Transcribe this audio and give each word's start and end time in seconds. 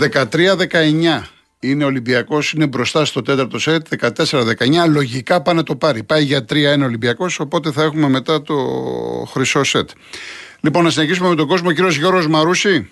13-19 0.00 1.22
είναι 1.60 1.84
Ολυμπιακός, 1.84 2.52
είναι 2.52 2.66
μπροστά 2.66 3.04
στο 3.04 3.22
τέταρτο 3.22 3.58
σετ. 3.58 3.86
14-19. 4.00 4.88
Λογικά 4.88 5.42
πάνε 5.42 5.62
το 5.62 5.76
πάρει. 5.76 6.02
Πάει 6.02 6.22
για 6.22 6.44
3-1 6.48 6.82
Ολυμπιακός, 6.82 7.40
οπότε 7.40 7.72
θα 7.72 7.82
έχουμε 7.82 8.08
μετά 8.08 8.42
το 8.42 8.54
χρυσό 9.30 9.64
σετ. 9.64 9.90
Λοιπόν, 10.60 10.84
να 10.84 10.90
συνεχίσουμε 10.90 11.28
με 11.28 11.34
τον 11.34 11.46
κόσμο. 11.46 11.72
Κύριος 11.72 11.96
Γιώργος 11.96 12.26
Μαρούση. 12.26 12.90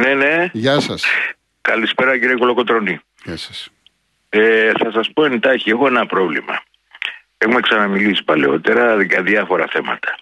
Ναι, 0.00 0.14
ναι. 0.14 0.50
Γεια 0.52 0.80
σας. 0.80 1.04
Καλησπέρα, 1.60 2.18
κύριε 2.18 2.36
Κολοκοτρόνη. 2.36 3.00
Γεια 3.24 3.36
σας. 3.36 3.68
Ε, 4.28 4.72
θα 4.78 4.90
σας 4.92 5.10
πω 5.12 5.24
εντάχει, 5.24 5.70
έχω 5.70 5.86
ένα 5.86 6.06
πρόβλημα. 6.06 6.62
Έχουμε 7.38 7.60
ξαναμιλήσει 7.60 8.24
παλαιότερα 8.24 9.02
για 9.02 9.22
διάφορα 9.22 9.66
θέματα. 9.70 10.14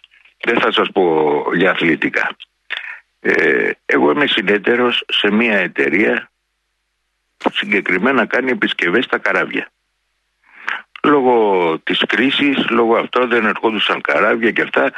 Δεν 0.45 0.61
θα 0.61 0.73
σας 0.73 0.89
πω 0.93 1.43
για 1.55 1.71
αθλητικά. 1.71 2.37
Ε, 3.21 3.71
εγώ 3.87 4.11
είμαι 4.11 4.27
συνέτερος 4.27 5.05
σε 5.09 5.31
μια 5.31 5.57
εταιρεία 5.59 6.31
που 7.37 7.51
συγκεκριμένα 7.53 8.27
κάνει 8.27 8.51
επισκευές 8.51 9.05
στα 9.05 9.19
καράβια. 9.19 9.71
Λόγω 11.03 11.79
της 11.83 12.03
κρίσης, 12.09 12.69
λόγω 12.69 12.97
αυτό 12.97 13.27
δεν 13.27 13.45
ερχόντουσαν 13.45 14.01
καράβια 14.01 14.51
και 14.51 14.63
αυτά, 14.63 14.93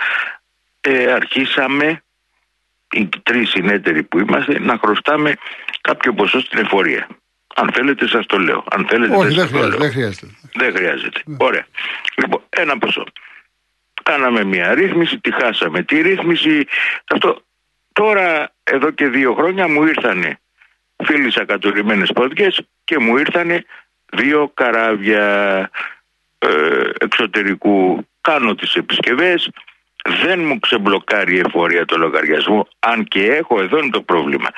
ε, 0.81 1.13
αρχίσαμε 1.13 2.03
οι 2.93 3.09
τρεις 3.23 3.51
συνέτεροι 3.51 4.03
που 4.03 4.19
είμαστε 4.19 4.59
να 4.59 4.79
χρωστάμε 4.79 5.35
κάποιο 5.81 6.15
ποσό 6.15 6.41
στην 6.41 6.59
εφορία. 6.59 7.09
Αν 7.55 7.73
θέλετε 7.73 8.09
σας 8.09 8.27
το 8.27 8.39
λέω. 8.39 8.65
Αν 8.71 8.87
θέλετε 8.89 9.17
Όχι, 9.17 9.35
δεν, 9.35 9.47
χρειάζεται, 9.47 9.77
δεν 9.77 9.91
χρειάζεται. 9.91 10.27
Δεν 10.55 10.75
χρειάζεται. 10.75 11.23
Ωραία. 11.39 11.67
Λοιπόν, 12.15 12.43
ένα 12.49 12.79
ποσό. 12.79 13.05
Κάναμε 14.03 14.45
μια 14.45 14.75
ρύθμιση, 14.75 15.19
τη 15.19 15.33
χάσαμε. 15.33 15.83
Τη 15.83 16.01
ρύθμιση, 16.01 16.67
αυτό 17.07 17.43
Τώρα 18.01 18.53
εδώ 18.65 18.91
και 18.91 19.09
δύο 19.09 19.35
χρόνια 19.35 19.69
μου 19.69 19.87
ήρθανε 19.87 20.39
φίλοι 21.05 21.33
κατουρημένες 21.47 22.13
ποδιές 22.13 22.61
και 22.85 22.99
μου 22.99 23.17
ήρθανε 23.17 23.65
δύο 24.13 24.51
καράβια 24.55 25.25
ε, 26.39 26.49
εξωτερικού. 26.99 28.07
Κάνω 28.21 28.55
τις 28.55 28.75
επισκευές, 28.75 29.51
δεν 30.23 30.41
μου 30.41 30.59
ξεμπλοκάρει 30.59 31.35
η 31.35 31.43
εφορία 31.47 31.85
το 31.85 31.97
λογαριασμό, 31.97 32.69
αν 32.79 33.05
και 33.05 33.25
έχω 33.25 33.61
εδώ 33.61 33.79
είναι 33.79 33.91
το 33.91 34.03
πρόβλημα. 34.03 34.49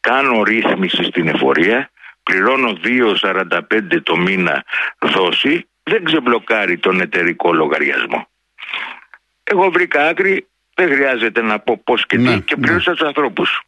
Κάνω 0.00 0.42
ρύθμιση 0.42 1.04
στην 1.04 1.28
εφορία, 1.28 1.90
πληρώνω 2.22 2.78
2,45 2.84 4.02
το 4.02 4.16
μήνα 4.16 4.64
δόση, 4.98 5.68
δεν 5.82 6.04
ξεμπλοκάρει 6.04 6.78
τον 6.78 7.00
εταιρικό 7.00 7.52
λογαριασμό. 7.52 8.28
Εγώ 9.44 9.70
βρήκα 9.70 10.08
άκρη, 10.08 10.46
δεν 10.74 10.88
χρειάζεται 10.88 11.42
να 11.42 11.58
πω 11.58 11.80
πώς 11.84 12.06
και 12.06 12.16
τι 12.16 12.22
ναι, 12.22 12.38
και 12.38 12.56
πλήρωσα 12.56 12.90
ναι. 12.90 12.96
τους 12.96 13.06
ανθρώπους. 13.06 13.62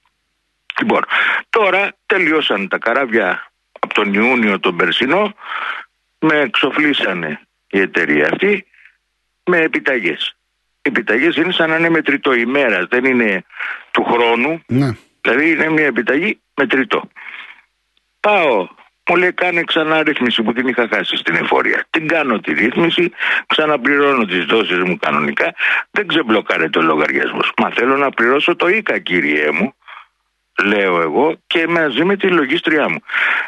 Λοιπόν, 0.80 1.04
τώρα 1.48 1.92
τελειώσαν 2.06 2.68
τα 2.68 2.78
καράβια 2.78 3.52
από 3.80 3.94
τον 3.94 4.14
Ιούνιο 4.14 4.60
τον 4.60 4.76
Περσινό, 4.76 5.34
με 6.18 6.36
εξοφλήσανε 6.36 7.40
η 7.70 7.80
εταιρεία 7.80 8.28
αυτή 8.32 8.66
με 9.44 9.58
επιταγές. 9.58 10.36
Οι 10.82 10.88
επιταγές 10.88 11.36
είναι 11.36 11.52
σαν 11.52 11.70
να 11.70 11.76
είναι 11.76 11.88
μετρητό 11.88 12.34
ημέρας, 12.34 12.86
δεν 12.88 13.04
είναι 13.04 13.44
του 13.90 14.04
χρόνου. 14.04 14.62
Ναι. 14.66 14.96
Δηλαδή 15.20 15.50
είναι 15.50 15.70
μια 15.70 15.86
επιταγή 15.86 16.40
μετρητό. 16.54 17.08
Πάω 18.20 18.68
μου 19.08 19.16
λέει 19.16 19.32
κάνε 19.32 19.62
ξανά 19.62 20.02
ρύθμιση 20.02 20.42
που 20.42 20.52
την 20.52 20.68
είχα 20.68 20.88
χάσει 20.90 21.16
στην 21.16 21.34
εφορία. 21.34 21.84
Την 21.90 22.08
κάνω 22.08 22.40
τη 22.40 22.52
ρύθμιση, 22.52 23.12
ξαναπληρώνω 23.46 24.24
τις 24.24 24.44
δόσεις 24.44 24.78
μου 24.78 24.96
κανονικά, 24.96 25.54
δεν 25.90 26.06
ξεμπλοκάρε 26.06 26.68
το 26.68 26.82
λογαριασμός. 26.82 27.52
Μα 27.56 27.70
θέλω 27.70 27.96
να 27.96 28.10
πληρώσω 28.10 28.56
το 28.56 28.68
ΙΚΑ 28.68 28.98
κύριε 28.98 29.50
μου, 29.50 29.74
λέω 30.64 31.00
εγώ 31.00 31.36
και 31.46 31.66
μαζί 31.66 32.04
με 32.04 32.16
τη 32.16 32.28
λογίστριά 32.28 32.88
μου. 32.88 32.98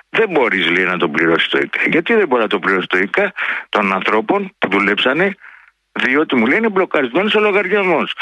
Δεν 0.08 0.28
μπορείς 0.30 0.70
λέει 0.70 0.84
να 0.84 0.98
το 0.98 1.08
πληρώσεις 1.08 1.48
το 1.48 1.58
ΙΚΑ. 1.58 1.80
Γιατί 1.90 2.14
δεν 2.14 2.26
μπορεί 2.26 2.42
να 2.42 2.48
το 2.48 2.58
πληρώσει 2.58 2.86
το 2.86 2.98
ΙΚΑ 2.98 3.32
των 3.68 3.92
ανθρώπων 3.92 4.54
που 4.58 4.68
δουλέψανε 4.70 5.34
διότι 5.92 6.36
μου 6.36 6.46
λένε 6.46 6.68
μπλοκαρισμένος 6.68 7.34
ο 7.34 7.40
λογαριασμός. 7.40 8.12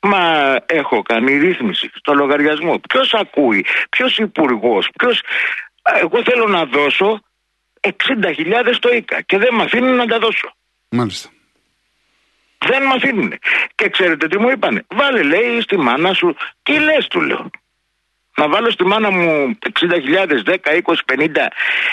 Μα 0.00 0.56
έχω 0.66 1.02
κάνει 1.02 1.38
ρύθμιση 1.38 1.90
στο 1.94 2.14
λογαριασμό. 2.14 2.80
Ποιος 2.88 3.14
ακούει, 3.14 3.64
ποιος 3.90 4.18
υπουργός, 4.18 4.88
ποιος 4.98 5.20
εγώ 5.82 6.22
θέλω 6.24 6.46
να 6.46 6.64
δώσω 6.64 7.20
60.000 7.80 7.92
στο 8.72 8.94
ΙΚΑ 8.94 9.20
και 9.20 9.38
δεν 9.38 9.54
με 9.54 9.62
αφήνουν 9.62 9.96
να 9.96 10.06
τα 10.06 10.18
δώσω. 10.18 10.54
Μάλιστα. 10.88 11.30
Δεν 12.58 12.82
με 12.82 12.94
αφήνουν. 12.94 13.38
Και 13.74 13.88
ξέρετε 13.88 14.28
τι 14.28 14.38
μου 14.38 14.50
είπανε; 14.50 14.84
Βάλε 14.88 15.22
λέει 15.22 15.60
στη 15.60 15.76
μάνα 15.76 16.12
σου. 16.12 16.36
Τι 16.62 16.78
λες, 16.78 17.06
του 17.06 17.20
λέω. 17.20 17.50
Να 18.36 18.48
βάλω 18.48 18.70
στη 18.70 18.84
μάνα 18.84 19.10
μου 19.10 19.58
60.000, 19.80 20.42
10, 20.44 20.56
20, 20.84 20.94
50 21.06 21.28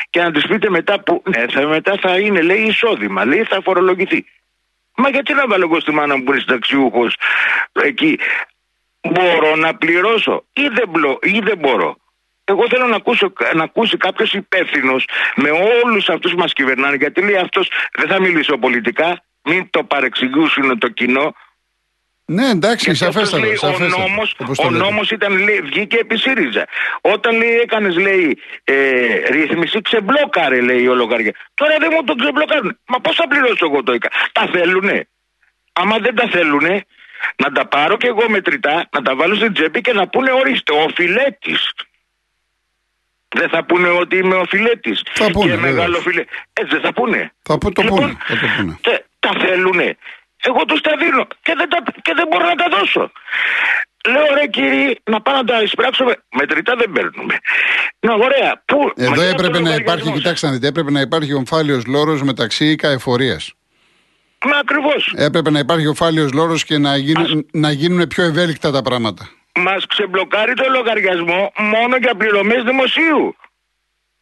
και 0.09 0.21
να 0.21 0.31
της 0.31 0.47
πείτε 0.47 0.69
μετά 0.69 0.99
που. 0.99 1.23
Ναι, 1.25 1.47
θα, 1.47 1.67
μετά 1.67 1.97
θα 2.01 2.17
είναι 2.17 2.41
λέει 2.41 2.61
εισόδημα. 2.61 3.25
Λέει 3.25 3.43
θα 3.43 3.61
φορολογηθεί. 3.63 4.25
Μα 4.95 5.09
γιατί 5.09 5.33
να 5.33 5.47
βάλω 5.47 5.63
εγώ 5.63 5.79
στη 5.79 5.91
μάνα 5.91 6.17
μου 6.17 6.23
που 6.23 6.31
είναι 6.31 6.39
συνταξιούχος 6.39 7.15
εκεί. 7.71 8.19
Μπορώ 9.01 9.55
να 9.55 9.75
πληρώσω 9.75 10.45
ή 10.53 10.67
δεν, 10.67 10.89
ή 11.21 11.39
δεν 11.39 11.57
μπορώ; 11.57 11.97
Εγώ 12.49 12.63
θέλω 12.69 12.87
να, 12.87 12.95
ακούσω, 12.95 13.33
να 13.53 13.63
ακούσει 13.63 13.97
κάποιος 13.97 14.33
υπεύθυνος 14.33 15.05
με 15.35 15.49
όλους 15.83 16.09
αυτούς 16.09 16.31
που 16.31 16.37
μας 16.37 16.53
κυβερνάνε, 16.53 16.95
γιατί 16.95 17.21
λέει 17.21 17.35
αυτός 17.35 17.71
δεν 17.97 18.07
θα 18.07 18.21
μιλήσω 18.21 18.57
πολιτικά, 18.57 19.23
μην 19.43 19.69
το 19.69 19.83
παρεξηγήσουν 19.83 20.79
το 20.79 20.87
κοινό. 20.87 21.35
Ναι, 22.25 22.49
εντάξει, 22.49 22.95
σαφέστατα. 22.95 23.45
Ο 23.61 23.79
νόμος, 23.79 24.35
ο 24.57 24.69
νόμος 24.69 25.11
ήταν, 25.11 25.37
λέει, 25.37 25.61
βγήκε 25.61 25.97
επί 25.97 26.17
ΣΥΡΙΖΑ. 26.17 26.65
Όταν 27.01 27.37
λέει, 27.37 27.55
έκανες, 27.63 27.95
λέει, 27.97 28.37
ε, 28.63 28.75
ρύθμιση, 29.29 29.81
ξεμπλόκαρε, 29.81 30.61
λέει, 30.61 30.87
ο 30.87 30.95
λογαριασμός. 30.95 31.35
Τώρα 31.53 31.75
δεν 31.79 31.89
μου 31.93 32.03
τον 32.03 32.17
ξεμπλοκάρουν. 32.17 32.79
Μα 32.87 32.99
πώς 32.99 33.15
θα 33.15 33.27
πληρώσω 33.27 33.65
εγώ 33.65 33.83
το 33.83 33.93
ΙΚΑ; 33.93 34.09
Τα 34.31 34.49
θέλουνε. 34.51 35.07
Άμα 35.73 35.97
δεν 35.97 36.15
τα 36.15 36.27
θέλουνε, 36.31 36.85
να 37.35 37.51
τα 37.51 37.67
πάρω 37.67 37.97
κι 37.97 38.05
εγώ 38.05 38.29
μετρητά, 38.29 38.89
να 38.91 39.01
τα 39.01 39.15
βάλω 39.15 39.35
στην 39.35 39.53
τσέπη 39.53 39.81
και 39.81 39.93
να 39.93 40.07
πούνε 40.07 40.31
ορίστε, 40.31 40.73
ο 40.73 40.89
φιλέτης. 40.95 41.73
Δεν 43.35 43.49
θα 43.49 43.65
πούνε 43.65 43.89
ότι 43.89 44.17
είμαι 44.17 44.35
ο 44.35 44.45
φιλέτης. 44.45 45.01
Θα 45.13 45.31
πούνε. 45.31 45.51
Και 45.51 45.57
μεγάλο 45.57 45.97
φιλέ. 45.97 46.23
Έτσι 46.53 46.73
δεν 46.75 46.81
θα 46.81 46.93
πούνε. 46.93 47.33
Θα 47.41 47.57
το 47.57 47.71
λοιπόν, 47.81 47.99
πούνε. 47.99 48.17
Θα 48.27 48.35
το 48.35 48.47
πούνε. 48.57 48.79
τα 49.19 49.31
θέλουνε. 49.39 49.97
Εγώ 50.43 50.65
τους 50.65 50.81
τα 50.81 50.91
δίνω 50.99 51.27
και 51.41 51.53
δεν, 51.57 51.69
τα, 51.69 51.83
και 52.01 52.13
δεν 52.15 52.27
μπορώ 52.27 52.45
να 52.45 52.55
τα 52.55 52.67
δώσω. 52.77 53.11
Λέω 54.07 54.33
ρε 54.39 54.47
κύριε, 54.47 54.95
να 55.03 55.21
πάω 55.21 55.35
να 55.35 55.43
τα 55.43 55.61
εισπράξουμε. 55.61 56.15
Μετρητά 56.35 56.75
δεν 56.75 56.91
παίρνουμε. 56.91 57.37
Να 57.99 58.13
ωραία. 58.13 58.61
Πού, 58.65 58.91
Εδώ 58.95 59.21
έπρεπε 59.21 59.59
να 59.59 59.75
υπάρχει, 59.75 60.11
κοιτάξτε 60.11 60.47
να 60.47 60.53
δείτε, 60.53 60.67
έπρεπε 60.67 60.91
να 60.91 61.01
υπάρχει 61.01 61.33
ομφάλιος 61.33 61.85
λόρος 61.85 62.23
μεταξύ 62.23 62.65
ΙΚΑ 62.65 62.89
εφορίας. 62.89 63.53
Μα 64.45 64.57
ακριβώς. 64.57 65.13
Έπρεπε 65.17 65.49
να 65.49 65.59
υπάρχει 65.59 65.87
ομφάλιος 65.87 66.31
λόρος 66.31 66.63
και 66.63 66.77
να, 66.77 66.97
γίνουν, 66.97 67.45
να 67.51 67.71
γίνουν 67.71 68.07
πιο 68.07 68.23
ευέλικτα 68.23 68.71
τα 68.71 68.81
πράγματα 68.81 69.29
μας 69.59 69.85
ξεμπλοκάρει 69.85 70.53
το 70.53 70.65
λογαριασμό 70.69 71.51
μόνο 71.57 71.95
για 71.97 72.15
πληρωμές 72.15 72.63
δημοσίου. 72.63 73.35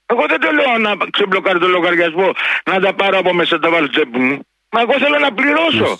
Εγώ 0.06 0.26
δεν 0.28 0.40
το 0.40 0.52
λέω 0.52 0.78
να 0.78 0.96
ξεμπλοκάρει 1.10 1.60
το 1.60 1.68
λογαριασμό, 1.68 2.32
να 2.66 2.80
τα 2.80 2.94
πάρω 2.94 3.18
από 3.18 3.34
μέσα, 3.34 3.60
τα 3.60 3.70
βάλω 3.70 3.90
τσέπη 3.90 4.20
μου. 4.20 4.46
Μα 4.70 4.82
εγώ 4.82 4.94
θέλω 5.00 5.18
να 5.20 5.34
πληρώσω. 5.34 6.00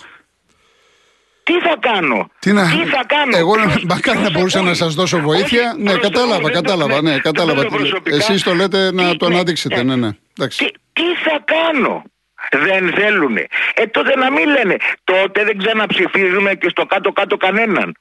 Τι 1.42 1.60
θα 1.60 1.76
κάνω, 1.80 2.30
τι, 2.38 2.52
να... 2.52 2.62
τι 2.62 2.84
θα 2.84 3.04
κάνω; 3.06 3.36
Εγώ 3.36 3.54
μακάρι 3.88 4.18
να 4.18 4.30
μπορούσα 4.30 4.62
να 4.62 4.74
σας 4.74 4.94
δώσω 4.94 5.18
βοήθεια. 5.20 5.74
ναι, 5.78 5.92
κατάλαβα, 5.96 6.50
κατάλαβα. 6.50 7.02
Ναι, 7.02 7.18
κατάλαβα. 7.18 7.66
Εσείς 8.02 8.42
το 8.42 8.54
λέτε 8.54 8.92
να 8.92 9.16
το 9.16 9.26
αναδείξετε. 9.26 9.82
Ναι, 9.82 9.96
ναι. 9.96 10.10
Τι, 10.34 10.66
τι 10.92 11.02
θα 11.24 11.42
κάνω; 11.44 12.02
Δεν 12.50 12.92
θέλουνε. 12.92 13.46
Ε, 13.74 13.86
τότε 13.86 14.16
να 14.16 14.30
μην 14.30 14.48
λένε. 14.48 14.76
Τότε 15.04 15.44
δεν 15.44 15.58
ξαναψηφίζουμε 15.58 16.54
και 16.54 16.68
στο 16.68 16.86
κάτω-κάτω 16.86 17.36
κανέναν. 17.36 17.96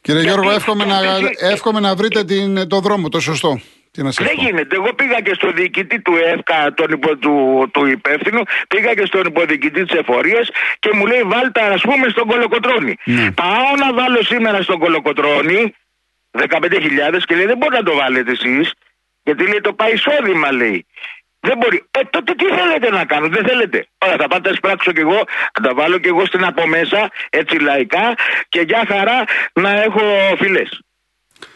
Κύριε 0.00 0.22
Γιώργο, 0.22 0.50
εύχομαι 0.50 0.84
να, 0.84 0.98
εύχομαι 1.40 1.80
να 1.80 1.94
βρείτε 1.94 2.24
την, 2.24 2.68
το 2.68 2.80
δρόμο, 2.80 3.08
το 3.08 3.20
σωστό. 3.20 3.60
Τι 3.92 4.02
να 4.02 4.10
σε 4.10 4.24
Δεν 4.24 4.34
πω. 4.34 4.42
γίνεται. 4.42 4.76
Εγώ 4.76 4.94
πήγα 4.94 5.20
και 5.20 5.34
στο 5.34 5.50
διοικητή 5.52 6.00
του 6.00 6.12
ΕΦΚΑ, 6.32 6.74
τον 6.74 6.90
υπο, 6.90 7.16
του, 7.16 7.68
του 7.72 7.86
υπεύθυνου, 7.86 8.42
πήγα 8.68 8.94
και 8.94 9.04
στον 9.06 9.26
υποδιοικητή 9.26 9.84
της 9.84 9.98
εφορίας 9.98 10.48
και 10.78 10.90
μου 10.94 11.06
λέει 11.06 11.22
βάλτε 11.22 11.60
ας 11.60 11.80
πούμε 11.80 12.08
στον 12.08 12.26
Κολοκοτρόνη. 12.26 12.96
Ναι. 13.04 13.30
Πάω 13.30 13.76
να 13.78 13.92
βάλω 13.92 14.22
σήμερα 14.22 14.62
στον 14.62 14.78
Κολοκοτρόνη 14.78 15.74
15.000 16.30 17.24
και 17.26 17.34
λέει 17.34 17.46
δεν 17.46 17.56
μπορεί 17.56 17.74
να 17.76 17.82
το 17.82 17.94
βάλετε 17.94 18.30
εσείς. 18.30 18.72
Γιατί 19.22 19.42
λέει 19.48 19.60
το 19.60 19.72
πάει 19.72 19.92
εισόδημα 19.92 20.52
λέει. 20.52 20.86
Δεν 21.40 21.56
μπορεί. 21.58 21.84
Ε, 21.90 22.00
τότε 22.10 22.32
τι 22.34 22.44
θέλετε 22.44 22.90
να 22.90 23.04
κάνω, 23.04 23.28
δεν 23.28 23.44
θέλετε. 23.44 23.86
Ωραία, 23.98 24.16
θα 24.16 24.28
πάτε 24.28 24.48
να 24.48 24.54
σπράξω 24.54 24.92
κι 24.92 25.00
εγώ, 25.00 25.24
θα 25.52 25.60
τα 25.62 25.74
βάλω 25.74 25.98
κι 25.98 26.08
εγώ 26.08 26.26
στην 26.26 26.44
από 26.44 26.66
μέσα, 26.66 27.10
έτσι 27.30 27.58
λαϊκά, 27.58 28.14
και 28.48 28.60
για 28.60 28.84
χαρά 28.88 29.24
να 29.52 29.82
έχω 29.82 30.00
φιλέ. 30.38 30.62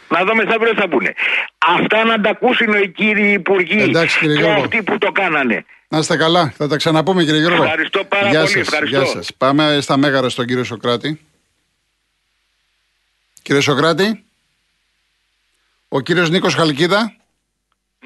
Να 0.08 0.24
δω 0.24 0.34
μεθαύριο 0.34 0.74
τι 0.74 0.80
θα 0.80 0.88
πούνε. 0.88 1.14
Αυτά 1.58 2.04
να 2.04 2.20
τα 2.20 2.30
ακούσουν 2.30 2.72
οι 2.82 2.88
κύριοι 2.88 3.32
υπουργοί 3.32 3.80
Εντάξει, 3.82 4.18
κύριε 4.18 4.34
και 4.36 4.42
Γιώργο. 4.42 4.62
αυτοί 4.62 4.82
που 4.82 4.98
το 4.98 5.12
κάνανε. 5.12 5.64
Να 5.88 5.98
είστε 5.98 6.16
καλά. 6.16 6.52
Θα 6.56 6.68
τα 6.68 6.76
ξαναπούμε, 6.76 7.24
κύριε 7.24 7.40
Γιώργο. 7.40 7.62
Ευχαριστώ 7.62 8.04
πάρα 8.04 8.28
γεια 8.28 8.40
πολύ, 8.40 8.50
Σας, 8.52 8.60
ευχαριστώ. 8.60 8.98
Γεια 8.98 9.06
σας. 9.06 9.34
Πάμε 9.38 9.78
στα 9.80 9.96
μέγαρα 9.96 10.28
στον 10.28 10.46
κύριο 10.46 10.64
Σοκράτη. 10.64 11.20
Κύριε 13.42 13.60
Σοκράτη. 13.60 14.24
Ο 15.88 16.00
κύριος 16.00 16.30
Νίκος 16.30 16.54
Χαλκίδα. 16.54 17.14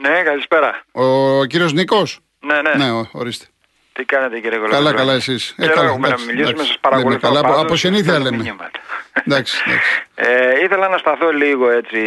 Ναι, 0.00 0.22
καλησπέρα. 0.22 0.82
Ο 0.92 1.44
κύριος 1.44 1.72
Νίκος; 1.72 2.20
Ναι, 2.40 2.60
ναι. 2.62 2.84
Ναι, 2.84 2.90
ο- 2.90 3.08
ορίστε. 3.12 3.46
Τι 3.92 4.04
κάνετε 4.04 4.34
κύριε 4.40 4.58
Καλά, 4.58 4.68
Κολοκοτρώνη. 4.68 4.96
καλά 4.98 5.12
εσείς. 5.12 5.54
Ε, 5.58 5.62
Καιρό 5.62 5.74
καλά, 5.74 5.86
έχουμε 5.88 6.00
να 6.00 6.06
εντάξει, 6.08 6.26
μιλήσουμε, 6.26 6.50
εντάξει. 6.50 6.66
σας 6.70 6.78
παρακολουθώ 6.80 7.10
Λέμε 7.10 7.22
καλά, 7.34 7.38
από- 7.38 7.48
πάντως, 7.48 7.62
από 7.64 7.76
συνήθεια 7.76 8.12
στέλνω 8.12 8.30
λέμε. 8.30 8.42
μηνύματα. 8.42 8.80
Εντάξει, 9.24 9.62
εντάξει. 9.66 10.06
Ε, 10.14 10.62
ήθελα 10.64 10.88
να 10.88 10.98
σταθώ 10.98 11.30
λίγο 11.32 11.70
έτσι 11.70 11.98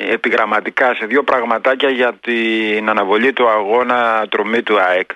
επιγραμματικά 0.00 0.94
σε 0.94 1.06
δύο 1.06 1.22
πραγματάκια 1.24 1.88
για 1.90 2.12
την 2.20 2.88
αναβολή 2.88 3.32
του 3.32 3.48
αγώνα 3.48 4.26
τρομή 4.30 4.62
του 4.62 4.80
ΑΕΚ. 4.80 5.10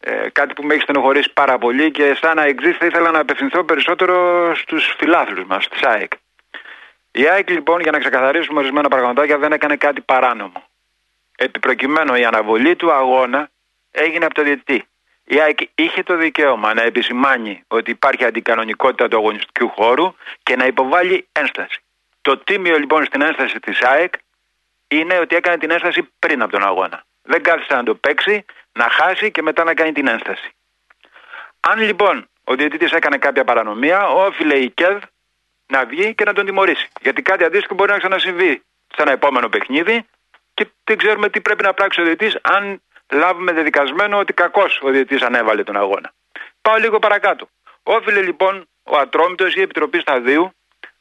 Ε, 0.00 0.28
κάτι 0.32 0.52
που 0.54 0.62
με 0.62 0.74
έχει 0.74 0.82
στενοχωρήσει 0.82 1.30
πάρα 1.34 1.58
πολύ 1.58 1.90
και 1.90 2.16
σαν 2.20 2.36
να 2.36 2.42
θα 2.78 2.86
ήθελα 2.86 3.10
να 3.10 3.18
απευθυνθώ 3.18 3.64
περισσότερο 3.64 4.16
στους 4.54 4.94
φιλάθλους 4.98 5.44
μας, 5.46 5.68
της 5.68 5.82
ΑΕΚ. 5.82 6.12
Η 7.10 7.28
ΑΕΚ 7.28 7.50
λοιπόν 7.50 7.80
για 7.80 7.90
να 7.90 7.98
ξεκαθαρίσουμε 7.98 8.58
ορισμένα 8.58 8.88
πραγματάκια 8.88 9.38
δεν 9.38 9.52
έκανε 9.52 9.76
κάτι 9.76 10.00
παράνομο. 10.00 10.69
Επί 11.42 11.58
προκειμένου 11.58 12.14
η 12.14 12.24
αναβολή 12.24 12.76
του 12.76 12.92
αγώνα 12.92 13.50
έγινε 13.90 14.24
από 14.24 14.34
το 14.34 14.42
διαιτητή. 14.42 14.84
Η 15.24 15.40
ΑΕΚ 15.40 15.58
είχε 15.74 16.02
το 16.02 16.16
δικαίωμα 16.16 16.74
να 16.74 16.82
επισημάνει 16.82 17.64
ότι 17.68 17.90
υπάρχει 17.90 18.24
αντικανονικότητα 18.24 19.08
του 19.08 19.16
αγωνιστικού 19.16 19.68
χώρου 19.68 20.14
και 20.42 20.56
να 20.56 20.66
υποβάλει 20.66 21.28
ένσταση. 21.32 21.80
Το 22.22 22.38
τίμιο 22.38 22.78
λοιπόν 22.78 23.04
στην 23.04 23.22
ένσταση 23.22 23.60
της 23.60 23.82
ΑΕΚ 23.82 24.14
είναι 24.88 25.18
ότι 25.18 25.36
έκανε 25.36 25.56
την 25.58 25.70
ένσταση 25.70 26.08
πριν 26.18 26.42
από 26.42 26.52
τον 26.52 26.62
αγώνα. 26.66 27.04
Δεν 27.22 27.42
κάθισε 27.42 27.74
να 27.74 27.82
το 27.82 27.94
παίξει, 27.94 28.44
να 28.72 28.88
χάσει 28.90 29.30
και 29.30 29.42
μετά 29.42 29.64
να 29.64 29.74
κάνει 29.74 29.92
την 29.92 30.08
ένσταση. 30.08 30.50
Αν 31.60 31.80
λοιπόν 31.80 32.28
ο 32.44 32.54
διαιτητής 32.54 32.92
έκανε 32.92 33.16
κάποια 33.16 33.44
παρανομία, 33.44 34.08
όφιλε 34.08 34.54
η 34.54 34.70
ΚΕΔ 34.70 35.02
να 35.66 35.84
βγει 35.84 36.14
και 36.14 36.24
να 36.24 36.32
τον 36.32 36.44
τιμωρήσει. 36.44 36.88
Γιατί 37.00 37.22
κάτι 37.22 37.44
αντίστοιχο 37.44 37.74
μπορεί 37.74 37.90
να 37.90 37.98
ξανασυμβεί 37.98 38.62
σε 38.94 39.02
ένα 39.02 39.12
επόμενο 39.12 39.48
παιχνίδι 39.48 40.06
και 40.60 40.70
δεν 40.84 40.96
ξέρουμε 40.96 41.28
τι 41.28 41.40
πρέπει 41.40 41.62
να 41.62 41.74
πράξει 41.74 42.00
ο 42.00 42.04
διαιτητής 42.04 42.38
αν 42.42 42.82
λάβουμε 43.10 43.52
δεδικασμένο 43.52 44.18
ότι 44.18 44.32
κακώς 44.32 44.80
ο 44.82 44.90
διαιτητής 44.90 45.22
ανέβαλε 45.22 45.62
τον 45.62 45.76
αγώνα. 45.76 46.12
Πάω 46.62 46.76
λίγο 46.76 46.98
παρακάτω. 46.98 47.48
Όφιλε 47.82 48.22
λοιπόν 48.22 48.68
ο 48.82 48.96
Ατρόμητος 48.96 49.54
ή 49.54 49.56
η 49.58 49.62
Επιτροπή 49.62 50.00
Σταδίου 50.00 50.52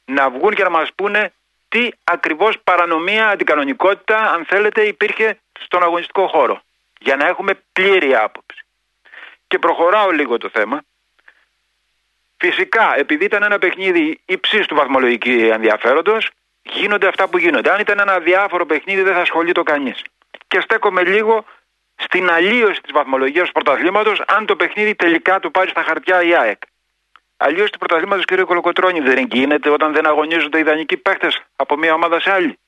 να 0.05 0.29
βγουν 0.29 0.53
και 0.53 0.63
να 0.63 0.69
μας 0.69 0.89
πούνε 0.95 1.33
τι 1.67 1.89
ακριβώς 2.03 2.59
παρανομία, 2.63 3.27
αντικανονικότητα, 3.29 4.31
αν 4.31 4.45
θέλετε, 4.45 4.81
υπήρχε 4.81 5.39
στον 5.59 5.83
αγωνιστικό 5.83 6.27
χώρο. 6.27 6.61
Για 6.99 7.15
να 7.15 7.27
έχουμε 7.27 7.53
πλήρη 7.73 8.15
άποψη. 8.15 8.65
Και 9.47 9.59
προχωράω 9.59 10.09
λίγο 10.11 10.37
το 10.37 10.49
θέμα. 10.49 10.81
Φυσικά, 12.37 12.97
επειδή 12.97 13.25
ήταν 13.25 13.43
ένα 13.43 13.59
παιχνίδι 13.59 14.19
υψής 14.25 14.67
του 14.67 14.75
βαθμολογικού 14.75 15.29
ενδιαφέροντος, 15.29 16.29
γίνονται 16.61 17.07
αυτά 17.07 17.27
που 17.27 17.37
γίνονται. 17.37 17.71
Αν 17.71 17.79
ήταν 17.79 17.99
ένα 17.99 18.13
αδιάφορο 18.13 18.65
παιχνίδι, 18.65 19.01
δεν 19.01 19.13
θα 19.13 19.21
ασχολεί 19.21 19.51
το 19.51 19.63
κανείς. 19.63 20.01
Και 20.47 20.59
στέκομαι 20.59 21.03
λίγο 21.03 21.45
στην 21.95 22.29
αλλίωση 22.29 22.81
της 22.81 22.91
βαθμολογίας 22.91 23.45
του 23.45 23.51
πρωταθλήματος, 23.51 24.21
αν 24.27 24.45
το 24.45 24.55
παιχνίδι 24.55 24.95
τελικά 24.95 25.39
το 25.39 25.49
πάρει 25.49 25.69
στα 25.69 25.83
χαρτιά 25.83 26.23
η 26.23 26.35
ΑΕΚ. 26.35 26.61
Αλλίωση 27.37 27.71
του 27.71 27.77
πρωταθλήματος, 27.77 28.25
κύριε 28.25 28.43
Κολοκοτρόνη, 28.43 28.99
δεν 28.99 29.27
γίνεται 29.31 29.69
όταν 29.69 29.93
δεν 29.93 30.05
αγωνίζονται 30.05 30.57
οι 30.57 30.61
ιδανικοί 30.61 30.97
παίχτε 30.97 31.27
από 31.55 31.77
μία 31.77 31.93
ομάδα 31.93 32.19
σε 32.19 32.31
άλλη. 32.31 32.59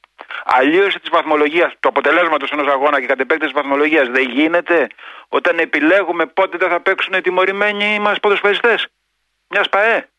Αλλίωση 0.46 1.00
της 1.00 1.10
βαθμολογίας, 1.10 1.74
του 1.80 1.88
αποτελέσματος 1.88 2.52
ενός 2.52 2.68
αγώνα 2.68 3.00
και 3.00 3.06
κατ' 3.06 3.20
επέκταση 3.20 3.54
βαθμολογίας 3.54 4.08
δεν 4.08 4.30
γίνεται 4.30 4.88
όταν 5.28 5.60
επιλέγουμε 5.60 6.26
πότε 6.26 6.58
δεν 6.58 6.70
θα 6.70 6.80
παίξουν 6.80 7.14
οι 7.14 7.22
τιμωρημένοι 7.22 8.00
μας 8.00 8.20
ποδοσφαιριστές. 8.20 8.88
Μιας 9.48 9.70
ΠαΕ. 9.70 10.10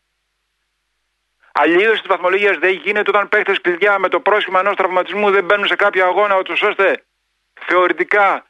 Αλλίωση 1.55 1.99
της 1.99 2.07
βαθμολογίας 2.07 2.57
δεν 2.57 2.71
γίνεται 2.71 3.09
όταν 3.09 3.29
παίχτες 3.29 3.61
κλειδιά 3.61 3.99
με 3.99 4.09
το 4.09 4.19
πρόσχημα 4.19 4.59
ενός 4.59 4.75
τραυματισμού 4.75 5.31
δεν 5.31 5.43
μπαίνουν 5.43 5.67
σε 5.67 5.75
κάποιο 5.75 6.05
αγώνα, 6.05 6.37
ούτως 6.37 6.61
ώστε 6.61 7.03
θεωρητικά 7.53 8.45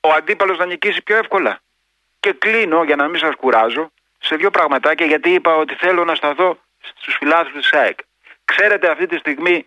ο 0.00 0.08
αντίπαλος 0.08 0.58
να 0.58 0.66
νικήσει 0.66 1.02
πιο 1.02 1.16
εύκολα. 1.16 1.60
Και 2.20 2.32
κλείνω 2.32 2.82
για 2.84 2.96
να 2.96 3.08
μην 3.08 3.20
σας 3.20 3.34
κουράζω 3.34 3.92
σε 4.18 4.36
δύο 4.36 4.50
πραγματάκια 4.50 5.06
γιατί 5.06 5.30
είπα 5.30 5.56
ότι 5.56 5.74
θέλω 5.74 6.04
να 6.04 6.14
σταθώ 6.14 6.58
στους 6.94 7.16
φιλάθλους 7.16 7.62
της 7.62 7.72
ΑΕΚ. 7.72 7.98
Ξέρετε, 8.44 8.90
αυτή 8.90 9.06
τη 9.06 9.16
στιγμή 9.16 9.66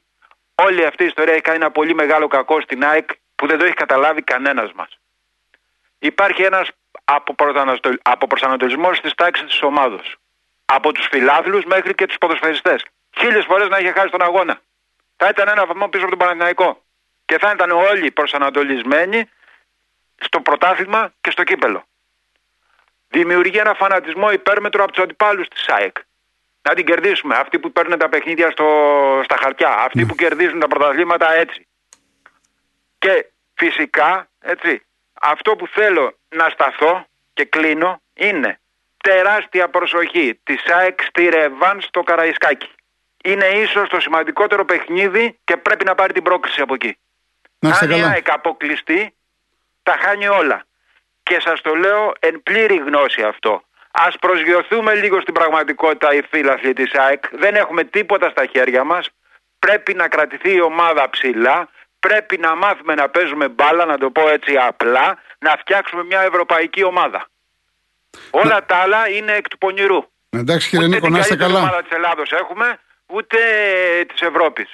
όλη 0.56 0.86
αυτή 0.86 1.04
η 1.04 1.06
ιστορία 1.06 1.34
έχει 1.34 1.42
κάνει 1.42 1.58
ένα 1.58 1.72
πολύ 1.72 1.94
μεγάλο 1.94 2.28
κακό 2.28 2.62
στην 2.62 2.86
ΑΕΚ 2.86 3.10
που 3.36 3.48
δεν 3.48 3.58
το 3.58 3.66
έχει 3.66 3.74
καταλάβει 3.74 4.22
κανένας 4.22 4.72
μας. 4.74 5.00
Υπάρχει 6.00 6.44
ένας 6.44 6.70
αποπροσανατολισμός 8.02 9.02
της 9.02 9.14
τάξης 9.16 9.46
της 9.46 9.62
ομάδος. 9.62 10.16
Από 10.66 10.92
τους 10.92 11.08
φιλάθλους 11.12 11.66
μέχρι 11.66 11.96
και 11.96 12.06
τους 12.06 12.18
ποδοσφαιριστές. 12.18 12.86
Χίλιες 13.18 13.46
φορές 13.46 13.68
να 13.68 13.78
είχε 13.78 13.92
χάσει 13.92 14.10
τον 14.10 14.22
αγώνα. 14.22 14.62
Θα 15.16 15.28
ήταν 15.28 15.48
ένα 15.48 15.66
βαθμό 15.66 15.88
πίσω 15.88 16.02
από 16.02 16.10
τον 16.10 16.20
Παναθηναϊκό. 16.20 16.84
Και 17.26 17.38
θα 17.38 17.52
ήταν 17.52 17.72
όλοι 17.72 18.12
προσανατολισμένοι 18.12 19.30
στο 20.16 20.40
πρωτάθλημα 20.42 21.14
και 21.22 21.32
στο 21.32 21.44
κύπελο. 21.44 21.84
Δημιουργεί 23.08 23.58
ένα 23.58 23.74
φανατισμό 23.74 24.32
υπέρμετρο 24.32 24.84
από 24.84 24.92
τους 24.92 25.04
αντιπάλους 25.04 25.48
της 25.48 25.70
ΑΕΚ. 25.70 25.98
Να 26.62 26.74
την 26.74 26.86
κερδίσουμε. 26.86 27.36
Αυτοί 27.36 27.60
που 27.60 27.72
παίρνουν 27.72 27.98
τα 27.98 28.10
παιχνίδια 28.10 28.52
στο, 28.52 28.66
στα 29.24 29.38
χαρτιά. 29.38 29.70
Αυτοί 29.70 30.06
που 30.06 30.16
κερδίζουν 30.16 30.60
τα 30.60 30.68
πρωταθλήματα 30.68 31.34
έτσι. 31.34 31.68
Και 32.98 33.30
φυσικά, 33.54 34.28
έτσι, 34.40 34.86
αυτό 35.22 35.56
που 35.56 35.68
θέλω 35.68 36.18
να 36.30 36.50
σταθώ 36.50 37.08
και 37.34 37.46
κλείνω 37.46 38.02
είναι 38.14 38.60
τεράστια 39.08 39.70
προσοχή 39.70 40.40
της 40.44 40.62
ΑΕΚ 40.78 41.00
στη 41.02 41.30
Ρεβάν 41.30 41.82
στο 41.82 42.02
Καραϊσκάκι. 42.04 42.70
Είναι 43.24 43.46
ίσως 43.46 43.90
το 43.90 44.00
σημαντικότερο 44.00 44.66
παιχνίδι 44.66 45.40
και 45.44 45.58
πρέπει 45.58 45.86
να 45.86 45.96
πάρει 45.96 46.14
την 46.14 46.24
πρόκληση 46.24 46.62
από 46.62 46.74
εκεί. 46.74 46.98
Να 47.60 47.70
είστε 47.70 47.86
Αν 47.86 47.92
η 47.92 48.00
καλά. 48.00 48.12
ΑΕΚ 48.12 48.32
αποκλειστεί, 48.32 49.14
τα 49.84 49.98
χάνει 50.02 50.28
όλα. 50.28 50.64
Και 51.24 51.40
σας 51.40 51.62
το 51.62 51.76
λέω 51.76 52.14
εν 52.20 52.44
πλήρη 52.44 52.76
γνώση 52.76 53.22
αυτό. 53.22 53.64
Ας 53.92 54.16
προσγειωθούμε 54.20 54.94
λίγο 54.94 55.22
στην 55.22 55.34
πραγματικότητα 55.34 56.14
οι 56.14 56.22
φίλαθλοι 56.30 56.74
της 56.74 56.94
ΑΕΚ. 56.94 57.24
Δεν 57.32 57.56
έχουμε 57.56 57.84
τίποτα 57.84 58.30
στα 58.30 58.46
χέρια 58.46 58.84
μας. 58.84 59.10
Πρέπει 59.60 59.94
να 59.94 60.08
κρατηθεί 60.08 60.54
η 60.54 60.62
ομάδα 60.62 61.10
ψηλά. 61.10 61.70
Πρέπει 62.00 62.38
να 62.38 62.56
μάθουμε 62.56 62.94
να 62.96 63.10
παίζουμε 63.10 63.48
μπάλα, 63.48 63.86
να 63.86 63.98
το 63.98 64.10
πω 64.10 64.30
έτσι 64.30 64.58
απλά. 64.58 65.18
Να 65.40 65.52
φτιάξουμε 65.52 66.04
μια 66.04 66.22
ευρωπαϊκή 66.22 66.84
ομάδα. 66.84 67.28
Όλα 68.30 68.66
τα 68.66 68.76
άλλα 68.76 69.10
είναι 69.10 69.32
εκ 69.32 69.48
του 69.48 69.58
πονηρού. 69.58 70.04
Εντάξει 70.30 70.70
κύριε 70.70 70.86
ούτε 70.86 70.96
Νίκο, 70.96 71.06
την 71.06 71.16
να 71.16 71.20
είστε 71.22 71.36
καλύτερη 71.36 71.54
καλά. 71.54 71.66
ομάδα 71.70 71.88
της 71.88 71.98
Ελλάδος 71.98 72.32
έχουμε, 72.32 72.80
ούτε 73.06 73.38
της 74.08 74.22
Ευρώπης. 74.22 74.70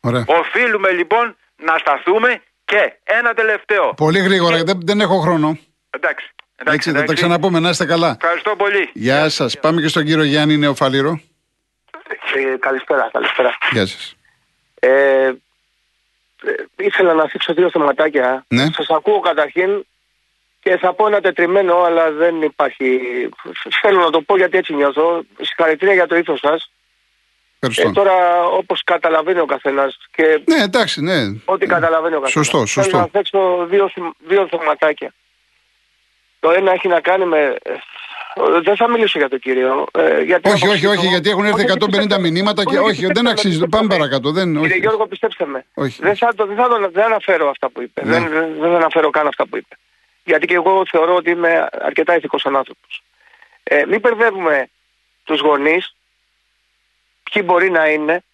Ωραία. 0.00 0.24
Οφείλουμε 0.26 0.90
λοιπόν 0.90 1.36
να 1.56 1.78
σταθούμε 1.78 2.42
και 2.64 2.92
ένα 3.04 3.34
τελευταίο. 3.34 3.94
Πολύ 3.96 4.18
γρήγορα, 4.18 4.64
δεν, 4.64 4.78
δεν 4.82 5.00
έχω 5.00 5.18
χρόνο. 5.18 5.58
Εντάξει. 5.90 6.26
εντάξει, 6.56 6.76
Έτσι, 6.76 6.88
θα 6.88 6.94
τα 6.96 7.02
εντάξει. 7.02 7.22
ξαναπούμε, 7.22 7.60
να 7.60 7.68
είστε 7.68 7.84
καλά. 7.84 8.16
Ευχαριστώ 8.20 8.56
πολύ. 8.56 8.90
Γεια 8.92 9.28
σας. 9.28 9.58
Πάμε 9.60 9.80
και 9.80 9.88
στον 9.88 10.04
κύριο 10.04 10.24
Γιάννη 10.24 10.56
Νεοφαλήρο. 10.56 11.20
Ε, 12.34 12.56
καλησπέρα, 12.58 13.10
καλησπέρα. 13.12 13.58
Γεια 13.70 13.86
σας. 13.86 14.16
Ε, 14.80 14.88
ε, 14.88 15.32
ήθελα 16.76 17.14
να 17.14 17.28
θίξω 17.28 17.54
δύο 17.54 17.70
θεματάκια. 17.70 18.44
Ναι. 18.48 18.64
Σας 18.72 18.86
ακούω 18.90 19.20
καταρχήν 19.20 19.86
και 20.64 20.76
θα 20.76 20.92
πω 20.94 21.06
ένα 21.06 21.20
τετριμένο, 21.20 21.82
αλλά 21.82 22.10
δεν 22.10 22.42
υπάρχει. 22.42 23.00
Θέλω 23.80 23.98
να 24.00 24.10
το 24.10 24.20
πω 24.22 24.36
γιατί 24.36 24.58
έτσι 24.58 24.74
νιώθω. 24.74 25.22
Συγχαρητήρια 25.40 25.94
για 25.94 26.06
το 26.06 26.16
ήθος 26.16 26.38
σας. 26.40 26.70
Ευχαριστώ. 27.58 27.88
Ε, 27.88 28.04
τώρα, 28.04 28.44
όπως 28.44 28.82
καταλαβαίνει 28.84 29.38
ο 29.40 29.44
καθένας 29.44 29.98
και 30.16 30.42
Ναι, 30.44 30.62
εντάξει, 30.62 31.00
ναι. 31.02 31.20
ό,τι 31.44 31.66
καταλαβαίνει 31.66 32.14
ο 32.14 32.20
καθένας. 32.20 32.46
Σωστό, 32.46 32.66
σωστό. 32.66 32.90
Θέλω 32.90 33.10
να 33.12 33.18
θίξω 33.20 33.66
δύο, 33.70 33.88
συμ- 33.88 34.14
δύο 34.28 34.46
θεματάκια. 34.50 35.14
Το 36.40 36.50
ένα 36.50 36.72
έχει 36.72 36.88
να 36.88 37.00
κάνει 37.00 37.24
με, 37.24 37.56
ε, 37.62 37.72
δεν 38.62 38.76
θα 38.76 38.90
μιλήσω 38.90 39.18
για 39.18 39.28
το 39.28 39.38
κύριο. 39.38 39.86
Ε, 39.92 40.20
γιατί 40.22 40.48
Όχι, 40.48 40.54
όχι, 40.54 40.64
αποκτήσω- 40.64 40.90
όχι, 40.98 41.06
γιατί 41.06 41.30
έχουν 41.30 41.44
έρθει 41.44 41.54
Όχι, 41.56 41.64
150 41.64 41.86
πιστέψτε 41.86 42.20
με. 42.20 42.30
μηνύματα 42.30 42.64
και 42.64 42.78
Όχι, 42.78 42.78
όχι, 42.78 43.00
δεν 43.06 43.12
πιστέψτε 43.12 43.22
με, 43.22 43.30
αξίζει. 43.30 43.48
πιστέψτε 43.58 43.76
Πάμε 43.76 43.88
με. 43.88 43.96
παρακάτω. 43.96 44.30
Δεν, 44.32 44.52
Κύριε 44.52 44.66
όχι. 44.68 44.78
Γιώργο, 44.78 45.06
πιστέψτε 45.06 45.46
με. 45.46 45.64
Όχι. 45.74 45.98
Δεν 46.02 46.16
θα, 46.16 46.34
το, 46.34 46.46
δεν, 46.46 46.56
θα 46.56 46.68
το, 46.68 46.88
δεν 46.92 47.04
αναφέρω 47.04 47.48
αυτά 47.50 47.70
που 47.70 47.82
είπε. 47.82 48.04
Ναι. 48.04 48.12
Δεν, 48.12 48.28
δεν, 48.28 48.46
δεν 48.60 48.74
αναφέρω 48.74 49.10
καν 49.10 49.26
αυτά 49.26 49.46
που 49.46 49.56
είπε. 49.56 49.74
Γιατί 50.24 50.46
και 50.46 50.54
εγώ 50.54 50.82
θεωρώ 50.90 51.14
ότι 51.14 51.30
είμαι 51.30 51.68
αρκετά 51.72 52.16
ηθικός 52.16 52.40
σαν 52.40 52.56
άνθρωπος. 52.56 53.02
Ε, 53.62 53.84
μην 53.86 54.00
μπερδεύουμε 54.00 54.68
τους 55.24 55.40
γονείς, 55.40 55.94
ποιοι 57.30 57.42
μπορεί 57.46 57.70
να 57.70 57.88
είναι, 57.88 58.24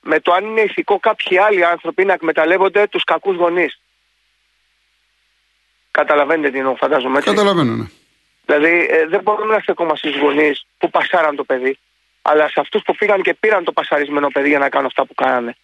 με 0.00 0.20
το 0.20 0.32
αν 0.32 0.44
είναι 0.44 0.60
ηθικό 0.60 0.98
κάποιοι 0.98 1.38
άλλοι 1.38 1.64
άνθρωποι 1.64 2.04
να 2.04 2.12
εκμεταλλεύονται 2.12 2.86
τους 2.86 3.04
κακούς 3.04 3.36
γονείς. 3.36 3.80
Καταλαβαίνετε 5.90 6.50
τι 6.50 6.58
εννοώ, 6.58 6.74
φαντάζομαι 6.76 7.18
έτσι. 7.18 7.30
Καταλαβαίνω, 7.30 7.74
ναι. 7.74 7.86
Δηλαδή 8.44 8.86
ε, 8.90 9.06
δεν 9.06 9.22
μπορούμε 9.22 9.54
να 9.54 9.60
στεκόμαστε 9.60 10.08
στους 10.08 10.20
γονείς 10.20 10.66
που 10.78 10.90
πασάραν 10.90 11.36
το 11.36 11.44
παιδί, 11.44 11.78
αλλά 12.22 12.48
σε 12.48 12.60
αυτούς 12.60 12.82
που 12.82 12.94
πήγαν 12.94 13.22
και 13.22 13.34
πήραν 13.34 13.64
το 13.64 13.72
πασαρισμένο 13.72 14.28
παιδί 14.28 14.48
για 14.48 14.58
να 14.58 14.68
κάνουν 14.68 14.86
αυτά 14.86 15.04
που 15.04 15.14
κάνανε. 15.14 15.56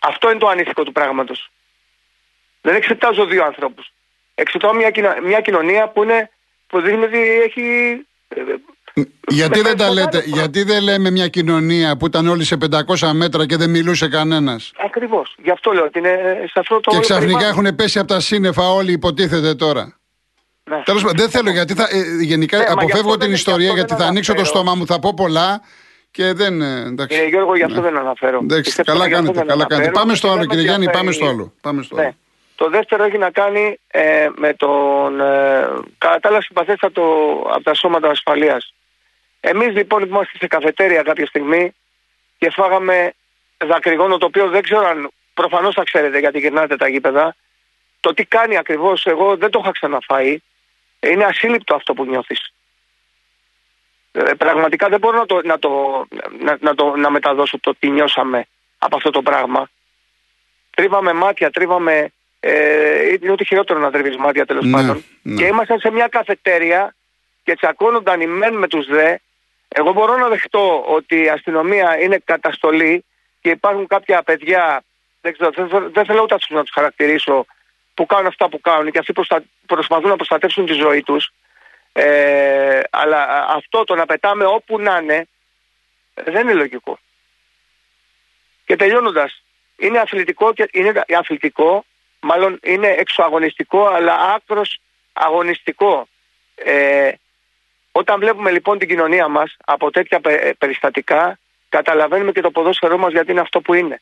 Αυτό 0.00 0.30
είναι 0.30 0.38
το 0.38 0.48
ανήθικο 0.48 0.82
του 0.82 0.92
πράγματος. 0.92 1.50
Δεν 2.66 2.74
εξετάζω 2.74 3.24
δύο 3.26 3.44
ανθρώπους. 3.44 3.92
Εξετάζω 4.34 4.74
μια, 4.74 4.90
κοινο- 4.90 5.20
μια 5.24 5.40
κοινωνία 5.40 5.88
που, 5.88 6.02
είναι, 6.02 6.30
που 6.66 6.80
δείχνει 6.80 7.04
ότι 7.04 7.18
έχει... 7.46 7.62
ε, 8.28 8.40
Γιατί 9.28 9.56
με 9.58 9.62
δεν 9.68 9.76
τα 9.76 9.84
μεγάλο 9.88 9.94
λέτε, 9.94 10.18
πράγμα. 10.18 10.36
γιατί 10.36 10.62
δεν 10.62 10.82
λέμε 10.82 11.10
μια 11.10 11.28
κοινωνία 11.28 11.96
που 11.96 12.06
ήταν 12.06 12.26
όλοι 12.28 12.44
σε 12.44 12.56
500 12.98 13.10
μέτρα 13.12 13.46
και 13.46 13.56
δεν 13.56 13.70
μιλούσε 13.70 14.08
κανένας; 14.08 14.72
Ακριβώς. 14.84 15.34
Γι' 15.42 15.50
αυτό 15.50 15.72
λέω 15.72 15.84
ότι 15.84 15.98
είναι 15.98 16.18
σε 16.52 16.58
αυτό 16.58 16.80
το 16.80 16.90
Και 16.90 16.98
ξαφνικά 16.98 17.36
περιβάλλον. 17.38 17.64
έχουν 17.66 17.76
πέσει 17.76 17.98
από 17.98 18.08
τα 18.08 18.20
σύννεφα 18.20 18.70
όλοι, 18.72 18.92
υποτίθεται 18.92 19.54
τώρα. 19.54 19.98
Ναι. 20.70 20.82
Τέλος 20.84 21.02
πάντων, 21.02 21.16
δεν 21.18 21.30
θέλω 21.30 21.50
γιατί 21.50 21.74
θα, 21.74 21.88
ε, 21.90 22.22
γενικά 22.24 22.56
Ναι, 22.58 22.62
μα 22.64 22.68
γι' 22.68 22.72
αποφεύγω 22.78 22.98
αυτό 23.08 23.18
την 23.18 23.26
δεν- 23.26 23.36
ιστορία 23.36 23.64
γι' 23.64 23.64
αυτό 23.70 23.76
γιατί 23.78 23.92
δεν 23.94 24.02
θα 24.02 24.08
ανοίξω 24.10 24.32
το 24.32 24.38
αναφέρω. 24.38 24.60
στόμα 24.60 24.74
μου, 24.78 24.86
θα 24.86 24.98
πω 24.98 25.14
πολλά 25.16 25.60
και 26.10 26.32
δεν. 26.32 26.62
ε, 26.62 26.80
εντάξει. 26.86 27.16
Κύριε 27.16 27.28
Γιώργο, 27.30 27.56
γι' 27.56 27.62
αυτό 27.62 27.80
δεν 27.80 27.96
αναφέρω. 27.98 28.38
Εντάξει, 28.42 28.62
Πιστέψτε 28.62 28.92
καλά 28.92 29.04
με, 29.04 29.08
γι' 29.08 29.14
αυτό 29.14 29.24
κάνετε, 29.26 29.38
δεν 29.38 29.46
καλά 29.48 29.66
κάνετε. 29.66 29.74
αναφέρω. 29.88 30.00
Πάμε 30.04 30.14
στο 30.14 30.26
Και 30.26 30.32
άλλο, 30.32 30.40
δεν 30.40 30.48
με 30.48 30.54
κύριε 30.54 30.68
Γιάννη, 30.70 30.86
πάμε 30.86 30.98
ενδιαφέρει. 30.98 31.24
στο 31.32 31.42
άλλο. 31.42 31.52
Πάμε 31.60 31.82
στο 31.82 31.94
Ναι. 31.96 32.02
άλλο. 32.02 32.14
Το 32.56 32.68
δεύτερο 32.68 33.04
έχει 33.04 33.18
να 33.18 33.30
κάνει 33.30 33.78
ε, 33.86 34.28
με 34.36 34.54
τον 34.54 35.20
ε, 35.20 35.68
κατά 35.98 36.20
τα 36.20 36.28
άλλα 36.28 36.40
συμπαθέστατο 36.42 37.02
από 37.50 37.62
τα 37.62 37.74
σώματα 37.74 38.08
ασφαλείας. 38.08 38.74
Εμείς 39.40 39.74
λοιπόν 39.74 40.02
είμαστε 40.02 40.38
σε 40.38 40.46
καφετέρια 40.46 41.02
κάποια 41.02 41.26
στιγμή 41.26 41.74
και 42.38 42.50
φάγαμε 42.50 43.14
δακρυγόνο 43.64 44.18
το 44.18 44.26
οποίο 44.26 44.48
δεν 44.48 44.62
ξέρω 44.62 44.86
αν 44.86 45.10
προφανώς 45.34 45.74
θα 45.74 45.82
ξέρετε 45.82 46.18
γιατί 46.18 46.38
γυρνάτε 46.38 46.76
τα 46.76 46.88
γήπεδα. 46.88 47.36
Το 48.00 48.14
τι 48.14 48.24
κάνει 48.24 48.56
ακριβώς 48.56 49.06
εγώ 49.06 49.36
δεν 49.36 49.50
το 49.50 49.60
είχα 49.62 49.72
ξαναφάει. 49.72 50.38
Είναι 51.00 51.24
ασύλληπτο 51.24 51.74
αυτό 51.74 51.94
που 51.94 52.04
νιώθεις. 52.04 52.52
Ε, 54.12 54.34
πραγματικά 54.34 54.88
δεν 54.88 54.98
μπορώ 54.98 55.18
να, 55.18 55.26
το, 55.26 55.40
να, 55.44 55.58
το, 55.58 56.04
να, 56.40 56.56
να, 56.60 56.74
το, 56.74 56.96
να 56.96 57.10
μεταδώσω 57.10 57.58
το 57.60 57.74
τι 57.78 57.90
νιώσαμε 57.90 58.46
από 58.78 58.96
αυτό 58.96 59.10
το 59.10 59.22
πράγμα. 59.22 59.68
Τρίβαμε 60.70 61.12
μάτια, 61.12 61.50
τρίβαμε. 61.50 62.12
Ε, 62.46 63.08
είναι 63.08 63.30
ό,τι 63.30 63.44
χειρότερο 63.44 63.78
να 63.78 63.90
τρίβεις 63.90 64.16
μάτια 64.16 64.46
τέλος 64.46 64.64
Ναι, 64.64 64.70
πάντων. 64.72 65.04
ναι. 65.22 65.34
Και 65.34 65.46
ήμασταν 65.46 65.78
σε 65.78 65.90
μια 65.90 66.08
καφετέρια 66.08 66.94
και 67.44 67.54
τσακώνονταν 67.54 68.20
οι 68.20 68.26
μεν 68.26 68.54
με 68.54 68.68
τους 68.68 68.86
δε. 68.86 69.16
Εγώ 69.68 69.92
μπορώ 69.92 70.16
να 70.16 70.28
δεχτώ 70.28 70.84
ότι 70.86 71.22
η 71.22 71.28
αστυνομία 71.28 72.00
είναι 72.00 72.18
καταστολή 72.24 73.04
και 73.40 73.50
υπάρχουν 73.50 73.86
κάποια 73.86 74.22
παιδιά, 74.22 74.82
δεν, 75.20 75.32
ξέρω, 75.32 75.50
δεν, 75.50 75.68
θε- 75.68 75.92
δεν 75.92 76.04
θέλω 76.04 76.22
ούτε 76.22 76.34
αυτούς 76.34 76.56
να 76.56 76.62
τους 76.62 76.70
χαρακτηρίσω, 76.74 77.46
που 77.94 78.06
κάνουν 78.06 78.26
αυτά 78.26 78.48
που 78.48 78.60
κάνουν 78.60 78.90
και 78.90 78.98
αυτοί 78.98 79.12
προστα... 79.12 79.42
προσπαθούν 79.66 80.08
να 80.08 80.16
προστατεύσουν 80.16 80.66
τη 80.66 80.72
ζωή 80.72 81.02
τους. 81.02 81.30
Ε, 81.92 82.80
αλλά 82.90 83.22
α, 83.22 83.54
αυτό 83.56 83.84
το 83.84 83.94
να 83.94 84.06
πετάμε 84.06 84.44
όπου 84.44 84.80
να 84.80 84.98
είναι 85.02 85.26
ε, 86.14 86.30
δεν 86.30 86.42
είναι 86.42 86.52
λογικό. 86.54 86.98
Και 88.64 88.76
τελειώνοντας, 88.76 89.42
είναι 89.76 89.98
αθλητικό, 89.98 90.52
και 90.52 90.68
είναι 90.72 91.04
αθλητικό, 91.18 91.84
μάλλον 92.24 92.58
είναι 92.62 92.88
εξωαγωνιστικό, 92.88 93.86
αλλά 93.86 94.14
άκρος 94.14 94.80
αγωνιστικό. 95.12 96.08
Ε, 96.54 97.12
όταν 97.92 98.20
βλέπουμε 98.20 98.50
λοιπόν 98.50 98.78
την 98.78 98.88
κοινωνία 98.88 99.28
μας 99.28 99.56
από 99.64 99.90
τέτοια 99.90 100.20
πε- 100.20 100.44
ε, 100.44 100.52
περιστατικά, 100.52 101.38
καταλαβαίνουμε 101.68 102.32
και 102.32 102.40
το 102.40 102.50
ποδόσφαιρό 102.50 102.98
μας 102.98 103.12
γιατί 103.12 103.30
είναι 103.30 103.40
αυτό 103.40 103.60
που 103.60 103.74
είναι. 103.74 104.00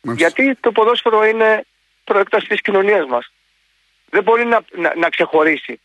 Μάλιστα. 0.00 0.28
Γιατί 0.28 0.60
το 0.60 0.72
ποδόσφαιρο 0.72 1.24
είναι 1.24 1.66
προέκταση 2.04 2.46
της 2.46 2.60
κοινωνίας 2.60 3.06
μας. 3.06 3.32
Δεν 4.10 4.22
μπορεί 4.22 4.44
να, 4.44 4.64
να, 4.70 4.92
να 4.96 5.08
ξεχωρίσει 5.08 5.80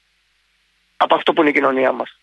από 0.97 1.15
αυτό 1.15 1.33
που 1.33 1.41
είναι 1.41 1.49
η 1.49 1.53
κοινωνία 1.53 1.91
μας. 1.91 2.19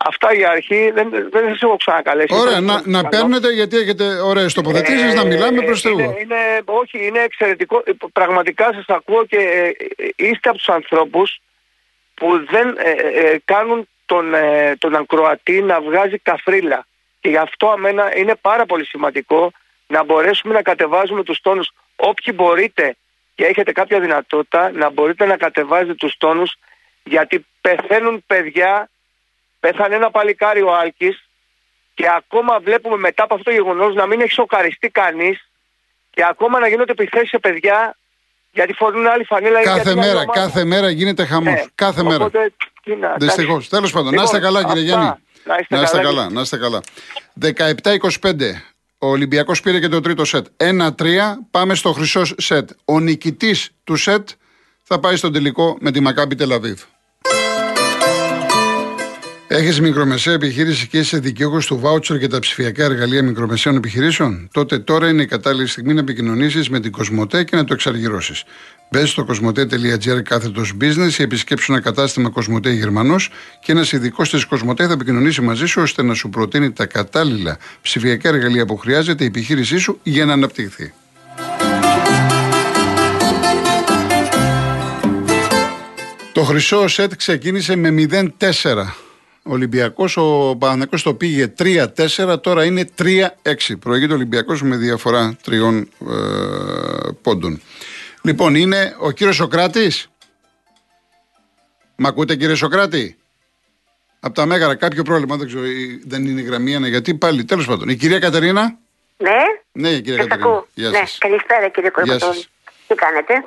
Αυτά 0.00 0.34
η 0.34 0.44
αρχή 0.44 0.90
δεν, 0.90 1.10
δεν 1.10 1.48
σας 1.48 1.62
έχω 1.62 1.76
ξανακαλέσει. 1.76 2.34
Ωραία, 2.34 2.52
Δεν 2.54 2.64
να, 2.64 2.72
σας 2.72 2.84
να 2.86 3.02
καλώ. 3.02 3.08
παίρνετε 3.08 3.52
γιατί 3.52 3.76
έχετε 3.76 4.04
ωραίες 4.20 4.52
τοποθετήσεις, 4.54 5.12
Ε, 5.12 5.14
να 5.14 5.24
μιλάμε 5.24 5.62
προς 5.62 5.80
Θεού. 5.80 5.98
Είναι, 5.98 6.16
είναι, 6.20 6.36
όχι, 6.64 7.06
είναι 7.06 7.20
εξαιρετικό. 7.20 7.82
Ε, 7.86 7.92
Πραγματικά 8.12 8.72
σας 8.72 8.84
ακούω 8.88 9.24
και 9.26 9.36
ε, 9.36 9.66
ε, 9.66 10.08
είστε 10.16 10.48
από 10.48 10.58
τους 10.58 10.68
ανθρώπους 10.68 11.38
που 12.14 12.44
δεν 12.50 12.76
ε, 12.78 12.90
ε, 12.90 13.38
κάνουν 13.44 13.88
τον, 14.06 14.34
ε, 14.34 14.76
τον 14.78 14.94
ακροατή 14.94 15.62
να 15.62 15.80
βγάζει 15.80 16.18
καφρίλα. 16.18 16.86
Και 17.20 17.28
γι' 17.28 17.36
αυτό 17.36 17.68
αμένα 17.70 18.16
είναι 18.16 18.34
πάρα 18.40 18.66
πολύ 18.66 18.86
σημαντικό 18.86 19.50
να 19.86 20.04
μπορέσουμε 20.04 20.54
να 20.54 20.62
κατεβάζουμε 20.62 21.22
τους 21.22 21.40
τόνους. 21.40 21.70
Όποιοι 21.96 22.34
μπορείτε 22.36 22.96
και 23.34 23.44
έχετε 23.44 23.72
κάποια 23.72 24.00
δυνατότητα 24.00 24.70
να 24.72 24.90
μπορείτε 24.90 25.26
να 25.26 25.36
κατεβάζετε 25.36 25.94
τους 25.94 26.14
τόνους 26.18 26.54
γιατί 27.04 27.46
πεθαίνουν 27.60 28.24
παιδιά, 28.26 28.88
πέθανε 29.64 29.94
ένα 29.94 30.10
παλικάρι 30.10 30.62
ο 30.62 30.74
Άλκης 30.76 31.16
και 31.94 32.04
ακόμα 32.16 32.58
βλέπουμε 32.60 32.96
μετά 32.96 33.22
από 33.22 33.34
αυτό 33.34 33.44
το 33.50 33.56
γεγονός 33.56 33.94
να 33.94 34.06
μην 34.06 34.20
έχει 34.20 34.32
σοκαριστεί 34.32 34.88
κανείς 34.88 35.48
και 36.10 36.24
ακόμα 36.24 36.58
να 36.58 36.68
γίνονται 36.68 36.92
επιθέσεις 36.92 37.28
σε 37.28 37.38
παιδιά 37.38 37.96
γιατί 38.52 38.72
φορούν 38.72 39.06
άλλη 39.06 39.24
φανέλα 39.24 39.60
ή 39.60 39.64
Κάθε 39.64 39.74
γιατί 39.74 39.90
είναι 39.90 40.00
άλλη 40.00 40.08
μέρα, 40.08 40.20
ομάδα. 40.22 40.40
κάθε 40.40 40.64
μέρα 40.64 40.90
γίνεται 40.90 41.24
χαμός. 41.24 41.52
Ναι. 41.54 41.64
Κάθε 41.74 42.02
μέρα. 42.02 42.24
Οπότε, 42.24 42.52
τι 42.82 42.94
να- 42.96 43.14
Δυστυχώς. 43.18 43.48
εντάξει. 43.50 43.70
Τέλος 43.70 43.92
πάντων, 43.92 44.04
να 44.04 44.10
Λοιπόν, 44.10 44.24
είστε 44.24 44.38
καλά, 44.38 44.64
κύριε 44.64 44.82
αυτά. 44.82 45.00
Γιάννη. 45.02 45.22
Να 45.44 45.56
είστε, 45.60 45.76
Να 45.76 45.82
είστε 45.82 45.96
καλά. 45.96 46.08
καλά, 46.08 46.30
να 46.30 46.40
είστε 46.40 46.56
καλά. 46.56 46.80
17-25. 47.34 48.62
Ο 48.98 49.06
Ολυμπιακός 49.06 49.60
πήρε 49.60 49.80
και 49.80 49.88
το 49.88 50.00
τρίτο 50.00 50.24
σετ. 50.24 50.46
1-3. 50.56 51.38
Πάμε 51.50 51.74
στο 51.74 51.92
χρυσό 51.92 52.22
σετ. 52.36 52.70
Ο 52.84 53.00
νικητής 53.00 53.70
του 53.84 53.96
σετ 53.96 54.28
θα 54.82 55.00
πάει 55.00 55.16
στον 55.16 55.32
τελικό 55.32 55.76
με 55.80 55.90
τη 55.90 56.00
Μακάμπι 56.00 56.34
Τελαβίβ. 56.34 56.82
Έχεις 59.48 59.80
μικρομεσαία 59.80 60.34
επιχείρηση 60.34 60.86
και 60.86 60.98
είσαι 60.98 61.18
δικαιούχος 61.18 61.66
του 61.66 61.78
βάουτσερ 61.78 62.18
και 62.18 62.28
τα 62.28 62.38
ψηφιακά 62.38 62.84
εργαλεία 62.84 63.22
μικρομεσαίων 63.22 63.76
επιχειρήσεων; 63.76 64.48
Τότε 64.52 64.78
τώρα 64.78 65.08
είναι 65.08 65.22
η 65.22 65.26
κατάλληλη 65.26 65.66
στιγμή 65.66 65.94
να 65.94 66.00
επικοινωνήσεις 66.00 66.68
με 66.68 66.80
την 66.80 66.92
Κοσμοτέ 66.92 67.44
και 67.44 67.56
να 67.56 67.64
το 67.64 67.74
εξαργυρώσεις. 67.74 68.44
Μπες 68.90 69.10
στο 69.10 69.24
κοσμοτέ.gr 69.24 70.22
κάθετος 70.22 70.72
business 70.80 71.18
ή 71.18 71.22
επισκέψου 71.22 71.72
ένα 71.72 71.80
κατάστημα 71.80 72.28
Κοσμοτέ 72.28 72.70
Γερμανός 72.70 73.30
και 73.60 73.72
ένας 73.72 73.92
ειδικός 73.92 74.30
της 74.30 74.44
Κοσμοτέ 74.44 74.86
θα 74.86 74.92
επικοινωνήσει 74.92 75.40
μαζί 75.40 75.66
σου 75.66 75.82
ώστε 75.82 76.02
να 76.02 76.14
σου 76.14 76.28
προτείνει 76.28 76.72
τα 76.72 76.86
κατάλληλα 76.86 77.58
ψηφιακά 77.82 78.28
εργαλεία 78.28 78.66
που 78.66 78.76
χρειάζεται 78.76 79.24
η 79.24 79.26
επιχείρησή 79.26 79.78
σου 79.78 80.00
για 80.02 80.24
να 80.24 80.32
αναπτυχθεί. 80.32 80.92
Το 86.32 86.42
χρυσό 86.42 86.88
σετ 86.88 87.14
ξεκίνησε 87.16 87.76
με 87.76 88.06
0-4. 88.40 89.03
Ο 89.46 89.52
Ολυμπιακός, 89.52 90.16
ο 90.16 90.56
Παναθηναϊκός 90.58 91.02
το 91.02 91.14
πήγε 91.14 91.52
3-4, 91.58 92.36
τώρα 92.42 92.64
είναι 92.64 92.88
3-6. 92.98 93.76
Προηγείται 93.80 94.12
ο 94.12 94.16
Ολυμπιακός 94.16 94.62
με 94.62 94.76
διαφορά 94.76 95.36
τριών 95.42 95.88
ε, 96.10 97.10
πόντων. 97.22 97.60
Λοιπόν, 98.22 98.54
είναι 98.54 98.96
ο 98.98 99.10
κύριος 99.10 99.36
Σοκράτης. 99.36 100.08
Μ' 101.96 102.06
ακούτε, 102.06 102.36
κύριε 102.36 102.54
Σοκράτη; 102.54 103.16
Από 104.20 104.34
τα 104.34 104.46
Μέγαρα, 104.46 104.74
κάποιο 104.74 105.02
πρόβλημα, 105.02 105.36
δεν 105.36 105.46
ξέρω, 105.46 105.66
ή 105.66 106.02
δεν 106.06 106.26
είναι 106.26 106.40
η 106.40 106.44
γραμμή, 106.44 106.74
ένα, 106.74 106.88
γιατί 106.88 107.14
πάλι. 107.14 107.44
Τέλος 107.44 107.66
πάντων, 107.66 107.88
η 107.88 107.96
κυρία 107.96 108.18
Κατερίνα; 108.18 108.78
Ναι, 109.16 109.30
Ναι, 109.72 109.88
κυρία 110.00 110.16
σας 110.16 110.26
Κατερίνα. 110.26 110.48
ακούω. 110.48 110.66
Γεια 110.74 110.90
ναι, 110.90 110.96
σας. 110.96 111.18
καλησπέρα 111.18 111.68
κύριε 111.68 111.90
Γεια 111.94 112.04
Κορπατώνη. 112.04 112.34
σας. 112.34 112.48
Τι 112.88 112.94
κάνετε; 112.94 113.44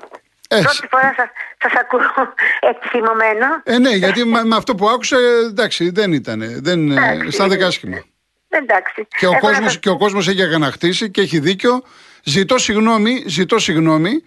Ε, 0.48 0.62
Πρώτη 0.62 0.88
φορά 0.90 1.14
σας, 1.18 1.28
σας 1.62 1.74
ακούω 1.82 2.34
έτσι 2.70 2.88
θυμωμένο. 2.90 3.46
Ε, 3.64 3.78
ναι, 3.78 3.90
γιατί 3.90 4.26
με, 4.26 4.44
με 4.44 4.56
αυτό 4.56 4.76
που 4.76 4.90
άκουσα, 4.90 5.18
εντάξει, 5.50 5.90
δεν 5.90 6.14
ήταν. 6.14 6.44
Δεν, 6.64 6.92
ε, 6.92 6.94
Εντάξει. 6.94 7.32
σαν 7.38 7.50
δεκάσχημα. 7.50 8.04
Εντάξει. 8.50 9.08
Και 9.18 9.26
ο, 9.28 9.32
Έχω 9.32 9.46
να 9.48 9.52
κόσμος, 9.54 9.72
σας- 9.72 9.80
και 9.80 9.90
ο 9.90 9.98
κόσμος 9.98 10.28
έχει 10.28 10.42
αγανακτήσει 10.42 11.12
και 11.12 11.22
έχει 11.22 11.40
δίκιο. 11.40 11.84
Ζητώ 12.24 12.58
συγγνώμη, 12.58 13.24
ζητώ 13.28 13.60
συγγνώμη. 13.60 14.24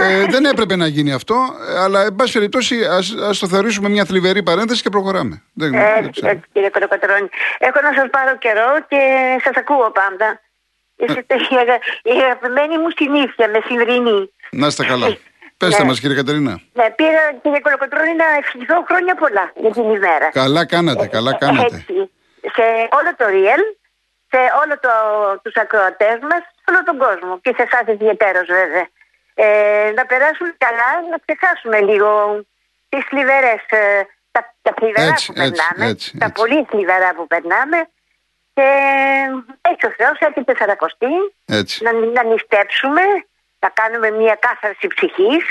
Ε, 0.00 0.24
δεν 0.24 0.44
έπρεπε 0.44 0.76
να 0.76 0.86
γίνει 0.86 1.12
αυτό, 1.12 1.34
ε, 1.68 1.78
αλλά 1.80 2.02
εν 2.04 2.14
πάση 2.16 2.32
περιπτώσει 2.32 2.84
ας, 2.84 3.14
ας 3.28 3.38
το 3.38 3.48
θεωρήσουμε 3.48 3.88
μια 3.88 4.04
θλιβερή 4.04 4.42
παρένθεση 4.42 4.82
και 4.82 4.90
προχωράμε. 4.90 5.42
Δεν, 5.52 5.70
δεν 5.70 5.80
Έτσι, 5.80 6.10
ξέρω. 6.10 6.28
έτσι 6.28 6.44
κύριε 6.52 6.68
Κοροπατρώνη. 6.70 7.28
Έχω 7.58 7.80
να 7.82 7.92
σας 7.94 8.06
πάρω 8.10 8.36
καιρό 8.38 8.68
και 8.88 8.98
σας 9.44 9.56
ακούω 9.56 9.90
πάντα. 9.92 10.40
Είστε 10.96 11.34
η, 11.34 11.56
αγα... 11.62 11.74
η 12.02 12.22
αγαπημένη 12.24 12.78
μου 12.78 12.88
συνήθεια, 12.96 13.48
μεσημβρινή. 13.48 14.30
Να 14.50 14.66
είστε 14.66 14.84
καλά. 14.84 15.16
Πέστε 15.58 15.82
Ναι. 15.82 15.88
μας, 15.88 16.00
κύριε 16.00 16.16
Κατερίνα. 16.16 16.60
Ναι, 16.72 16.90
πήρα 16.90 17.22
κύριε 17.42 17.60
Κολοκοτρώνη 17.60 18.14
να 18.14 18.24
ευχηθώ 18.40 18.84
χρόνια 18.88 19.14
πολλά 19.14 19.52
για 19.62 19.70
την 19.70 19.82
ημέρα. 19.98 20.28
Καλά 20.30 20.66
κάνατε, 20.66 21.06
καλά 21.06 21.32
κάνατε. 21.42 21.74
Έτσι, 21.76 21.94
σε 22.56 22.64
όλο 22.98 23.10
το 23.20 23.24
Real, 23.36 23.62
σε 24.32 24.40
όλο 24.62 24.74
το, 24.84 24.92
τους 25.42 25.54
ακροατές 25.56 26.18
μας, 26.30 26.42
σε 26.62 26.66
όλο 26.70 26.82
τον 26.88 26.96
κόσμο 27.04 27.40
και 27.44 27.52
σε 27.56 27.62
εσάς 27.62 27.84
ιδιαίτερος 27.94 28.46
βέβαια. 28.46 28.86
Ε, 29.34 29.92
να 29.98 30.06
περάσουν 30.06 30.48
καλά, 30.64 30.90
να 31.10 31.16
ξεχάσουμε 31.24 31.78
λίγο 31.90 32.08
τις 32.88 33.04
θλιβερές, 33.08 33.62
ε, 33.68 34.02
τα, 34.30 34.54
τα 34.62 34.72
θλιβερά 34.78 35.06
Έτσι, 35.06 35.32
που 35.32 35.40
έτσι, 35.40 35.50
περνάμε, 35.52 35.90
έτσι, 35.92 36.18
τα 36.18 36.24
έτσι. 36.24 36.40
πολύ 36.42 36.66
θλιβερά 36.70 37.10
που 37.14 37.26
περνάμε 37.26 37.78
και 38.54 38.68
έτσι 39.70 39.86
ο 39.86 39.92
Θεός 39.96 40.18
έρχεται 40.18 40.52
σαρακοστή, 40.58 41.14
Έτσι. 41.46 41.84
να, 41.84 41.92
να 41.92 42.22
νηστέψουμε, 42.30 43.02
να 43.60 43.68
κάνουμε 43.68 44.10
μια 44.10 44.34
κάθαρση 44.34 44.86
ψυχής 44.86 45.44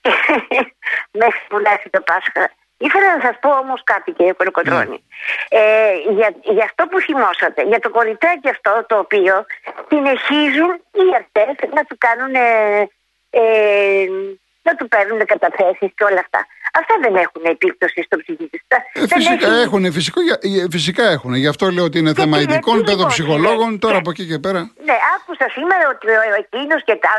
μέχρι 1.20 1.40
που 1.48 1.58
να 1.58 1.70
έρθει 1.70 1.90
το 1.90 2.00
Πάσχα. 2.00 2.50
Ήθελα 2.76 3.16
να 3.16 3.20
σας 3.22 3.36
πω 3.40 3.50
όμως 3.50 3.80
κάτι 3.84 4.10
κύριε 4.12 4.32
Κολοκοτρώνη. 4.32 5.04
Ε, 5.48 5.94
για, 6.10 6.34
για 6.42 6.64
αυτό 6.64 6.86
που 6.86 7.00
θυμόσατε, 7.00 7.62
για 7.62 7.80
το 7.80 7.90
κοριτσάκι 7.90 8.48
αυτό 8.48 8.84
το 8.88 8.98
οποίο 8.98 9.44
συνεχίζουν 9.88 10.70
οι 10.92 11.06
αρτές 11.14 11.70
να 11.74 11.84
του 11.84 11.96
κάνουν 11.98 12.34
ε, 12.34 12.88
ε, 13.30 14.06
να 14.62 14.74
του 14.74 14.88
παίρνουν 14.88 15.26
καταθέσεις 15.26 15.90
και 15.96 16.04
όλα 16.04 16.20
αυτά. 16.20 16.46
Αυτά 16.80 16.94
δεν 17.04 17.14
έχουν 17.24 17.42
επίπτωση 17.54 18.02
στο 18.08 18.16
ψυχή 18.22 18.46
της. 18.52 18.60
Ε, 18.68 18.76
Δεν 18.94 19.08
φυσικά 19.08 19.46
έχει- 19.52 19.60
έχουν, 19.66 19.82
φυσικό, 19.92 20.20
ε, 20.20 20.66
φυσικά 20.76 21.04
έχουν. 21.16 21.32
Γι' 21.34 21.50
αυτό 21.54 21.64
λέω 21.70 21.84
ότι 21.90 21.98
είναι 21.98 22.14
θέμα 22.20 22.36
τι- 22.36 22.42
ειδικών 22.42 22.76
τι 22.78 22.84
παιδοψυχολόγων. 22.90 23.58
λοιπόν, 23.70 23.78
Τώρα 23.84 23.94
ναι. 23.94 24.00
από 24.02 24.10
εκεί 24.14 24.24
και 24.30 24.38
πέρα. 24.46 24.60
Ναι, 24.88 24.96
άκουσα 25.16 25.46
σήμερα 25.56 25.84
ότι 25.94 26.06
ο 26.32 26.36
εκείνος 26.42 26.80
και 26.88 26.94
τα 27.04 27.12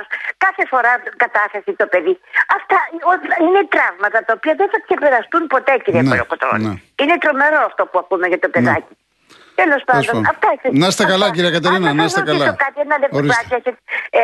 κάθε 0.45 0.63
φορά 0.71 0.91
κατάθεση 1.23 1.71
το 1.81 1.85
παιδί. 1.93 2.15
Αυτά 2.57 2.77
ο- 3.09 3.43
είναι 3.45 3.61
τραύματα 3.75 4.19
τα 4.27 4.33
οποία 4.37 4.53
δεν 4.59 4.67
θα 4.73 4.79
ξεπεραστούν 4.85 5.41
ποτέ, 5.53 5.73
κύριε 5.83 6.01
Ναι, 6.01 6.09
Κολοκοτρώνη. 6.09 6.63
ναι. 6.67 6.73
Είναι 7.01 7.15
τρομερό 7.23 7.59
αυτό 7.69 7.81
που 7.89 7.97
ακούμε 8.03 8.25
για 8.31 8.39
το 8.43 8.49
παιδάκι. 8.55 8.93
Τέλος 9.61 9.81
πάντων, 9.87 10.05
πάντων. 10.05 10.25
αυτά 10.33 10.47
ήθελα- 10.55 10.77
Να 10.81 10.87
είστε 10.87 11.03
καλά, 11.13 11.25
αυτά. 11.25 11.35
κυρία 11.35 11.51
Κατερίνα, 11.57 11.89
Αν 11.89 11.95
να 11.95 12.01
σας 12.03 12.11
είστε 12.11 12.19
ρωτήσω 12.19 12.43
καλά. 12.45 12.55
Κάτι, 12.65 12.79
ένα 12.85 12.95
λεπτάκι, 13.01 13.15
Ορίστε. 13.21 13.43
έχετε. 13.49 13.69
ε, 14.09 14.21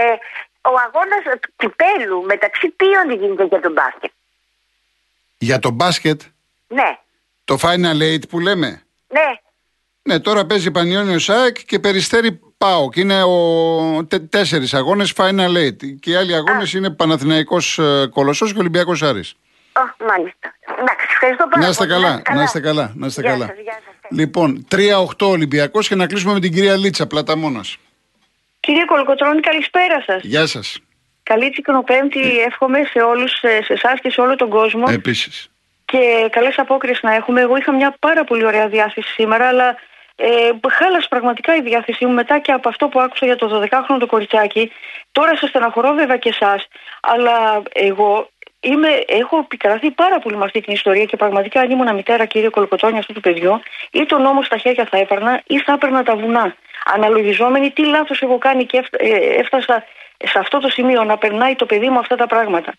ο 0.71 0.73
αγώνας 0.85 1.23
του 1.41 1.49
κυπέλου 1.61 2.17
μεταξύ 2.33 2.67
ποιων 2.79 3.05
γίνεται 3.19 3.43
για 3.51 3.59
τον 3.65 3.73
μπάσκετ; 3.77 4.11
Για 5.41 5.59
το 5.59 5.69
μπάσκετ, 5.71 6.21
Ναι, 6.67 6.97
το 7.43 7.57
Final 7.61 8.01
Eight 8.01 8.29
που 8.29 8.39
λέμε; 8.39 8.67
ναι. 9.07 9.21
Ναι, 10.01 10.19
τώρα 10.19 10.45
παίζει 10.45 10.71
Πανιόνιο 10.71 11.19
ΣΑΕΚ 11.19 11.65
και 11.65 11.79
Περιστέρη 11.79 12.39
ΠΑΟΚ. 12.57 12.95
Είναι 12.95 13.23
ο 13.23 14.05
τε, 14.07 14.19
τέσσερις 14.19 14.73
αγώνες 14.73 15.13
Final 15.15 15.55
Eight. 15.57 15.75
Και 15.99 16.11
οι 16.11 16.15
άλλοι 16.15 16.35
αγώνες 16.35 16.73
είναι 16.73 16.89
Παναθηναϊκός 16.89 17.79
ε, 17.79 18.07
Κολοσσός 18.13 18.53
και 18.53 18.59
Ολυμπιακός 18.59 19.03
Άρης. 19.03 19.33
Ω, 19.73 20.05
μάλιστα. 20.05 20.53
Εντάξει, 20.79 21.05
ευχαριστώ 21.09 21.47
πάρα 21.47 21.61
Να 21.63 21.69
είστε 21.69 21.85
πολύ. 21.85 22.01
καλά, 22.01 22.21
να 22.35 22.43
είστε 22.43 22.59
καλά, 22.59 22.91
να 22.95 23.05
είστε 23.07 23.21
Γεια 23.21 23.29
καλά. 23.31 23.45
σας, 23.45 23.55
γεια 23.63 23.73
σας. 23.85 24.11
Λοιπόν, 24.19 24.67
3-8 24.71 25.27
Ολυμπιακός 25.29 25.87
και 25.87 25.95
να 25.95 26.07
κλείσουμε 26.07 26.33
με 26.33 26.39
την 26.39 26.53
κυρία 26.53 26.75
Λίτσα, 26.77 27.07
Πλαταμόνας. 27.07 27.77
Κύριε 28.59 28.85
Κολοκοτρώνη, 28.85 29.39
καλησπέρα 29.39 30.01
σας. 30.05 30.21
Γεια 30.23 30.45
σας. 30.47 30.79
Καλή 31.31 31.49
τσικνοπέμπτη, 31.49 32.39
εύχομαι 32.47 32.79
σε 32.83 32.99
όλους, 32.99 33.31
σε 33.39 33.73
εσάς 33.73 33.99
και 34.01 34.09
σε 34.11 34.21
όλο 34.21 34.35
τον 34.35 34.49
κόσμο. 34.49 34.83
Επίσης. 34.87 35.51
Και 35.85 36.27
καλές 36.31 36.57
απόκριες 36.59 36.99
να 37.01 37.15
έχουμε. 37.15 37.41
Εγώ 37.41 37.57
είχα 37.57 37.71
μια 37.73 37.95
πάρα 37.99 38.23
πολύ 38.23 38.45
ωραία 38.45 38.67
διάθεση 38.67 39.11
σήμερα, 39.11 39.47
αλλά 39.47 39.75
ε, 40.15 40.27
χάλασε 40.69 41.07
πραγματικά 41.09 41.55
η 41.55 41.61
διάθεσή 41.61 42.05
μου 42.05 42.13
μετά 42.13 42.39
και 42.39 42.51
από 42.51 42.69
αυτό 42.69 42.87
που 42.87 42.99
άκουσα 42.99 43.25
για 43.25 43.35
το 43.35 43.61
12χρονο 43.61 43.97
το 43.99 44.05
κοριτσάκι. 44.05 44.71
Τώρα 45.11 45.35
σας 45.37 45.49
στεναχωρώ 45.49 45.93
βέβαια 45.93 46.17
και 46.17 46.29
εσάς, 46.29 46.67
αλλά 47.01 47.61
εγώ 47.73 48.29
είμαι, 48.59 48.89
έχω 49.07 49.37
επικραθεί 49.37 49.91
πάρα 49.91 50.19
πολύ 50.19 50.35
με 50.37 50.43
αυτή 50.45 50.61
την 50.61 50.73
ιστορία 50.73 51.05
και 51.05 51.17
πραγματικά 51.17 51.59
αν 51.61 51.69
ήμουν 51.71 51.95
μητέρα, 51.95 52.25
κύριε 52.25 52.49
Κολοκοτρώνη, 52.49 52.97
αυτού 52.97 53.13
του 53.13 53.19
παιδιού, 53.21 53.59
ή 53.91 54.05
τον 54.05 54.21
νόμο 54.21 54.41
στα 54.43 54.57
χέρια 54.57 54.87
θα 54.91 54.97
έπαιρνα 54.97 55.41
ή 55.47 55.59
θα 55.59 55.71
έπαιρνα 55.73 56.03
τα 56.03 56.15
βουνά. 56.15 56.55
Αναλογιζόμενοι 56.93 57.71
τι 57.71 57.85
λάθος 57.85 58.21
έχω 58.21 58.37
κάνει 58.37 58.65
και 58.65 58.77
έφ- 58.77 58.95
ε, 58.97 59.39
έφτασα 59.39 59.83
σε 60.25 60.39
αυτό 60.39 60.59
το 60.59 60.69
σημείο 60.69 61.03
να 61.03 61.17
περνάει 61.17 61.55
το 61.55 61.65
παιδί 61.65 61.89
μου 61.89 61.99
αυτά 61.99 62.15
τα 62.15 62.27
πράγματα. 62.27 62.73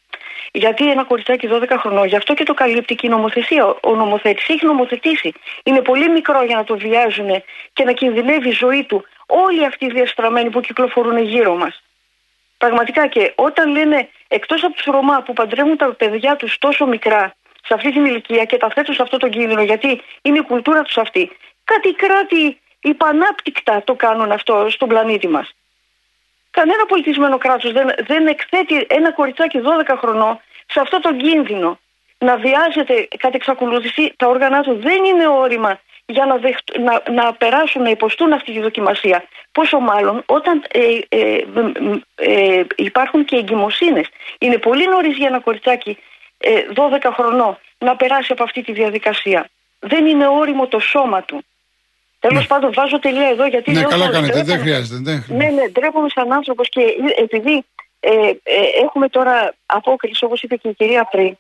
Γιατί 0.53 0.91
ένα 0.91 1.05
κοριτσάκι 1.05 1.49
12 1.53 1.77
χρονών, 1.79 2.07
γι' 2.07 2.17
αυτό 2.17 2.35
και 2.35 2.45
το 2.45 2.55
καλύπτει 2.55 2.95
και 2.95 3.07
η 3.07 3.11
νομοθεσία. 3.11 3.77
Ο 3.83 3.95
νομοθέτης 3.95 4.49
έχει 4.49 4.67
νομοθετήσει. 4.67 5.33
Είναι 5.63 5.81
πολύ 5.81 6.09
μικρό 6.09 6.43
για 6.43 6.57
να 6.57 6.65
το 6.65 6.77
βιάζουν 6.77 7.43
και 7.73 7.85
να 7.85 7.93
κινδυνεύει 7.93 8.49
η 8.49 8.53
ζωή 8.53 8.85
του. 8.85 9.05
Όλοι 9.27 9.65
αυτοί 9.65 9.85
οι 9.85 9.91
διαστραμμένοι 9.91 10.51
που 10.51 10.61
κυκλοφορούν 10.61 11.19
γύρω 11.19 11.57
μας. 11.57 11.83
Πραγματικά 12.59 13.07
και 13.07 13.33
όταν 13.35 13.71
λένε 13.71 14.09
εκτός 14.29 14.65
από 14.65 14.75
τους 14.75 14.85
Ρωμά 14.85 15.23
που 15.23 15.33
παντρεύουν 15.33 15.77
τα 15.77 15.95
παιδιά 15.95 16.37
τους 16.37 16.59
τόσο 16.59 16.87
μικρά 16.87 17.35
σε 17.65 17.75
αυτή 17.75 17.93
την 17.93 18.05
ηλικία 18.05 18.45
και 18.45 18.57
τα 18.57 18.71
θέτουν 18.75 18.95
σε 18.95 19.03
αυτό 19.03 19.17
τον 19.17 19.31
κίνδυνο 19.31 19.63
γιατί 19.63 20.03
είναι 20.23 20.39
η 20.39 20.43
κουλτούρα 20.43 20.83
τους 20.83 20.97
αυτή. 20.97 21.31
Κάτι 21.65 21.93
κράτη 21.93 22.61
υπανάπτυκτα 22.81 23.83
το 23.85 23.95
κάνουν 23.95 24.33
αυτό 24.33 24.67
στον 24.71 24.89
πλανήτη 24.89 25.29
μας. 25.29 25.55
Κανένα 26.51 26.87
πολιτισμένο 26.87 27.39
κράτος 27.39 27.73
δεν, 27.73 27.91
δεν 28.07 28.27
εκθέτει 28.27 28.87
ένα 28.89 29.13
κοριτσάκι 29.13 29.61
12 29.89 29.95
χρονών 29.99 30.41
σε 30.67 30.81
αυτό 30.81 31.01
τον 31.01 31.19
κίνδυνο. 31.19 31.79
Να 32.19 32.37
βιάζεται 32.37 33.09
κατ' 33.19 33.35
εξακολούθηση 33.35 34.13
τα 34.17 34.27
όργανα 34.27 34.63
του 34.63 34.79
δεν 34.81 35.05
είναι 35.05 35.27
όρημα 35.29 35.81
για 36.07 36.27
να, 36.27 36.37
δεχτ- 36.37 36.79
να, 36.79 37.03
να 37.11 37.33
περάσουν, 37.35 37.83
να 37.83 37.91
υποστούν 37.91 38.33
αυτή 38.33 38.53
τη 38.53 38.61
δοκιμασία. 38.61 39.25
Πόσο 39.53 39.79
μάλλον 39.79 40.23
όταν 40.27 40.65
ε, 40.73 40.99
ε, 41.09 41.45
μ, 41.55 41.61
μ, 41.61 41.99
ε, 42.15 42.65
υπάρχουν 42.77 43.25
και 43.25 43.37
εγκυμοσύνες. 43.37 44.09
Είναι 44.39 44.59
πολύ 44.59 44.89
νωρίς 44.89 45.17
για 45.17 45.27
ένα 45.27 45.41
κοριτσάκι 45.41 45.99
ε, 46.39 46.67
12 46.75 47.11
χρονών 47.13 47.59
να 47.79 47.97
περάσει 47.97 48.33
από 48.33 48.43
αυτή 48.43 48.63
τη 48.63 48.73
διαδικασία. 48.73 49.49
Δεν 49.79 50.07
είναι 50.07 50.27
όριμο 50.27 50.67
το 50.67 50.79
σώμα 50.79 51.23
του. 51.23 51.45
Τέλος 52.21 52.47
πάντων 52.47 52.71
βάζω 52.75 52.99
τελεία 52.99 53.29
εδώ 53.29 53.47
γιατί... 53.47 53.71
Ναι, 53.71 53.81
λέω 53.81 53.89
καλά 53.89 54.05
ότι 54.05 54.15
κάνετε, 54.15 54.33
δεν 54.35 54.45
ντρέπομαι. 54.45 54.65
χρειάζεται. 54.71 55.01
Δεν... 55.03 55.25
Ναι, 55.39 55.49
ναι, 55.57 55.69
ντρέπομαι 55.73 56.09
σαν 56.15 56.33
άνθρωπος 56.33 56.69
και 56.69 56.81
επειδή 57.17 57.65
ε, 58.01 58.11
ε, 58.11 58.33
έχουμε 58.85 59.09
τώρα 59.09 59.55
απόκριση, 59.67 60.25
όπως 60.25 60.43
είπε 60.43 60.57
και 60.57 60.69
η 60.69 60.75
κυρία 60.75 61.09
πριν, 61.11 61.37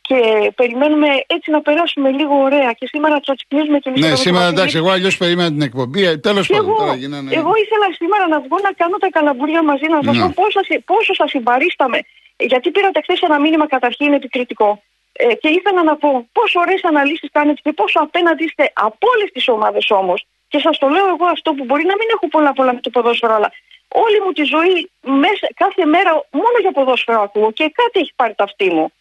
και 0.00 0.18
περιμένουμε 0.54 1.08
έτσι 1.26 1.50
να 1.50 1.60
περάσουμε 1.62 2.10
λίγο 2.10 2.34
ωραία. 2.34 2.72
Και 2.72 2.86
σήμερα 2.86 3.20
το 3.20 3.34
τσιπνίζουμε 3.34 3.78
και 3.78 3.88
εμείς. 3.88 4.00
Ναι, 4.00 4.14
σήμερα 4.14 4.46
εντάξει, 4.46 4.76
εγώ 4.76 4.90
αλλιώς 4.90 5.16
περίμενα 5.16 5.48
την 5.48 5.62
εκπομπή. 5.62 6.18
Τέλος 6.18 6.46
Και 6.46 6.54
πάντων, 6.54 6.68
εγώ, 6.70 6.78
τώρα 6.78 6.94
γίνανε. 6.94 7.30
εγώ 7.34 7.50
ήθελα 7.64 7.86
σήμερα 7.96 8.28
να 8.28 8.38
βγω 8.40 8.56
να 8.62 8.72
κάνω 8.72 8.96
τα 8.96 9.08
καλαμπούρια 9.10 9.62
μαζί 9.62 9.86
να 9.86 9.98
σας 10.04 10.16
Ναι. 10.16 10.22
πω 10.22 10.32
πόσο, 10.34 10.60
σα- 10.68 10.80
πόσο 10.80 11.14
σας 11.14 11.30
συμπαρίσταμε. 11.30 11.98
Γιατί 12.38 12.70
πήρατε 12.70 13.00
χθες 13.02 13.20
ένα 13.20 13.40
μήνυμα 13.40 13.66
καταρχήν 13.66 14.12
επικριτικό. 14.12 14.82
Ε, 15.18 15.34
και 15.34 15.48
ήθελα 15.48 15.82
να 15.82 15.96
πω 15.96 16.28
πόσο 16.32 16.60
ωραίες 16.60 16.84
αναλύσεις 16.84 17.28
κάνετε 17.32 17.60
και 17.62 17.72
πόσο 17.72 17.98
απέναντι 18.00 18.44
είστε 18.44 18.70
από 18.74 19.08
όλες 19.14 19.30
τις 19.32 19.48
ομάδες 19.48 19.90
όμως. 19.90 20.26
Και 20.48 20.58
σας 20.58 20.78
το 20.78 20.88
λέω 20.88 21.06
εγώ 21.06 21.26
αυτό 21.26 21.52
που 21.52 21.64
μπορεί 21.64 21.84
να 21.84 21.96
μην 21.96 22.08
έχω 22.14 22.28
πολλά 22.28 22.52
πολλά 22.52 22.74
με 22.74 22.80
το 22.80 22.90
ποδόσφαιρο, 22.90 23.34
αλλά 23.34 23.52
όλη 23.88 24.20
μου 24.24 24.32
τη 24.32 24.42
ζωή 24.42 24.90
μέσα, 25.02 25.46
κάθε 25.54 25.84
μέρα 25.84 26.26
μόνο 26.30 26.56
για 26.60 26.72
ποδόσφαιρο 26.72 27.20
ακούω 27.20 27.52
και 27.52 27.72
κάτι 27.74 28.00
έχει 28.00 28.12
πάρει 28.16 28.34
τα 28.34 28.44
αυτή 28.44 28.70
μου. 28.70 28.92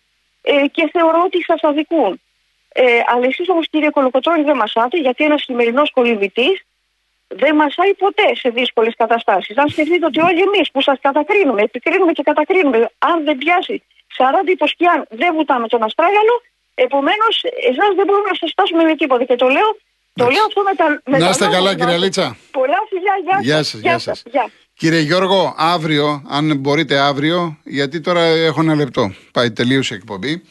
Ε, 0.41 0.67
και 0.67 0.89
θεωρώ 0.91 1.21
ότι 1.25 1.43
σας 1.43 1.63
αδικούν. 1.63 2.21
Ε, 2.73 2.99
αλλά 3.05 3.25
εσείς 3.25 3.49
όμως, 3.49 3.69
κύριε 3.69 3.89
Κολοκοτρόνη, 3.89 4.43
δεν 4.43 4.55
μασάτε, 4.55 4.97
γιατί 4.97 5.23
ένας 5.23 5.43
χειμερινός 5.43 5.91
κολυμβητή 5.91 6.61
δεν 7.27 7.55
μασάει 7.55 7.93
ποτέ 7.93 8.35
σε 8.35 8.49
δύσκολες 8.49 8.95
καταστάσεις. 8.97 9.57
Αν 9.57 9.69
σκεφτείτε 9.69 10.05
ότι 10.05 10.19
όλοι 10.21 10.41
εμείς 10.41 10.71
που 10.71 10.81
σας 10.81 10.97
κατακρίνουμε, 11.01 11.61
επικρίνουμε 11.61 12.11
και 12.11 12.23
κατακρίνουμε, 12.23 12.89
αν 12.97 13.23
δεν 13.23 13.37
πιάσει 13.37 13.83
40 14.17 14.49
υποσκιάν, 14.57 14.99
δεν 15.09 15.29
βουτάμε 15.35 15.67
τον 15.73 15.81
αστράγαλο, 15.87 16.35
επομένως 16.85 17.33
εσάς 17.71 17.91
δεν 17.97 18.05
μπορούμε 18.07 18.29
να 18.33 18.37
σας 18.41 18.49
φτάσουμε 18.55 18.83
με 18.89 18.95
τίποτα. 19.01 19.23
Και 19.29 19.35
το 19.43 19.47
λέω, 19.55 19.69
το 20.13 20.25
λέω 20.35 20.43
αυτό 20.49 20.61
με 20.69 20.73
τα. 20.79 20.85
Με 21.11 21.17
Να 21.17 21.23
τα 21.25 21.29
είστε 21.29 21.43
λόγια 21.45 21.57
καλά, 21.59 21.71
μου. 21.71 21.77
κυρία 21.79 21.97
Λίτσα. 21.97 22.37
Πολλά 22.51 22.79
φιλιά, 22.89 23.13
γεια, 23.25 23.37
Γεια 23.41 23.57
σας. 23.57 23.67
σας, 23.67 23.79
γεια 23.81 23.97
σας. 23.99 24.23
Γεια. 24.31 24.45
Κύριε 24.77 24.99
Γιώργο, 24.99 25.53
αύριο, 25.57 26.23
αν 26.29 26.57
μπορείτε 26.57 26.97
αύριο, 26.99 27.57
γιατί 27.63 28.01
τώρα 28.01 28.21
έχω 28.23 28.61
ένα 28.61 28.75
λεπτό. 28.75 29.13
Πάει 29.33 29.51
τελείωσε 29.51 29.93
η 29.93 29.97
εκπομπή. 29.97 30.43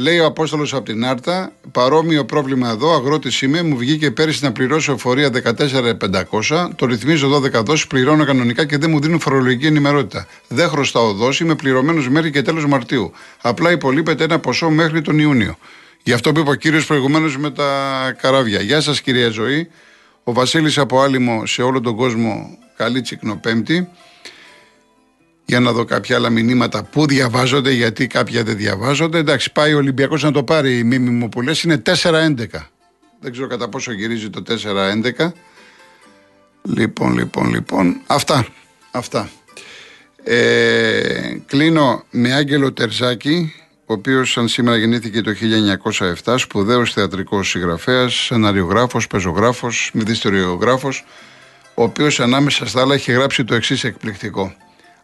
Λέει 0.00 0.18
ο 0.18 0.26
Απόστολος 0.26 0.74
από 0.74 0.84
την 0.84 1.04
Άρτα, 1.04 1.52
παρόμοιο 1.72 2.24
πρόβλημα 2.24 2.70
εδώ, 2.70 2.94
αγρότης 2.94 3.42
είμαι, 3.42 3.62
μου 3.62 3.76
βγήκε 3.76 4.10
πέρυσι 4.10 4.44
να 4.44 4.52
πληρώσω 4.52 4.92
εφορία 4.92 5.30
14.500, 6.48 6.68
το 6.76 6.86
ρυθμίζω 6.86 7.28
12 7.28 7.64
δόσεις, 7.64 7.86
πληρώνω 7.86 8.24
κανονικά 8.24 8.64
και 8.66 8.78
δεν 8.78 8.90
μου 8.90 9.00
δίνουν 9.00 9.20
φορολογική 9.20 9.66
ενημερότητα. 9.66 10.26
Δεν 10.48 10.68
χρωστάω 10.68 11.12
δόση, 11.12 11.44
είμαι 11.44 11.54
πληρωμένος 11.54 12.08
μέχρι 12.08 12.30
και 12.30 12.42
τέλος 12.42 12.66
Μαρτίου. 12.66 13.12
Απλά 13.42 13.70
υπολείπεται 13.70 14.24
ένα 14.24 14.38
ποσό 14.38 14.70
μέχρι 14.70 15.00
τον 15.00 15.18
Ιούνιο. 15.18 15.58
Γι' 16.02 16.12
αυτό 16.12 16.32
που 16.32 16.40
είπε 16.40 16.50
ο 16.50 16.54
κύριος 16.54 16.86
προηγουμένως 16.86 17.36
με 17.36 17.50
τα 17.50 17.72
καράβια. 18.20 18.60
Γεια 18.60 18.80
σας, 18.80 19.00
κυρία 19.00 19.28
Ζωή. 19.28 19.70
Ο 20.24 20.32
Βασίλης 20.32 20.78
από 20.78 21.00
Άλυμο 21.00 21.46
σε 21.46 21.62
όλο 21.62 21.80
τον 21.80 21.96
κόσμο, 21.96 22.58
καλή 22.76 23.00
τσικνοπέμπτη. 23.00 23.88
Για 25.48 25.60
να 25.60 25.72
δω 25.72 25.84
κάποια 25.84 26.16
άλλα 26.16 26.30
μηνύματα 26.30 26.84
που 26.84 27.06
διαβάζονται, 27.06 27.70
γιατί 27.70 28.06
κάποια 28.06 28.42
δεν 28.42 28.56
διαβάζονται. 28.56 29.18
Εντάξει, 29.18 29.52
πάει 29.52 29.74
ο 29.74 29.76
Ολυμπιακός 29.76 30.22
να 30.22 30.32
το 30.32 30.42
πάρει 30.42 30.78
η 30.78 30.84
μίμη 30.84 31.10
μου 31.10 31.28
που 31.28 31.42
λες. 31.42 31.62
Είναι 31.62 31.76
4-11. 31.76 32.68
Δεν 33.20 33.32
ξέρω 33.32 33.46
κατά 33.46 33.68
πόσο 33.68 33.92
γυρίζει 33.92 34.30
το 34.30 34.42
4-11. 34.42 35.32
Λοιπόν, 36.62 37.18
λοιπόν, 37.18 37.50
λοιπόν. 37.50 38.00
Αυτά. 38.06 38.46
Αυτά. 38.90 39.30
Ε, 40.24 41.36
κλείνω 41.46 42.04
με 42.10 42.32
Άγγελο 42.32 42.72
Τερζάκη, 42.72 43.52
ο 43.86 43.92
οποίος 43.92 44.38
αν 44.38 44.48
σήμερα 44.48 44.76
γεννήθηκε 44.76 45.20
το 45.20 45.32
1907, 46.24 46.34
σπουδαίος 46.38 46.92
θεατρικός 46.92 47.48
συγγραφέας, 47.48 48.14
σεναριογράφος, 48.14 49.06
πεζογράφος, 49.06 49.90
μυθιστοριογράφο, 49.94 50.88
ο 51.74 51.82
οποίος 51.82 52.20
ανάμεσα 52.20 52.66
στα 52.66 52.80
άλλα 52.80 52.94
έχει 52.94 53.12
γράψει 53.12 53.44
το 53.44 53.54
εξής 53.54 53.84
εκπληκτικό. 53.84 54.54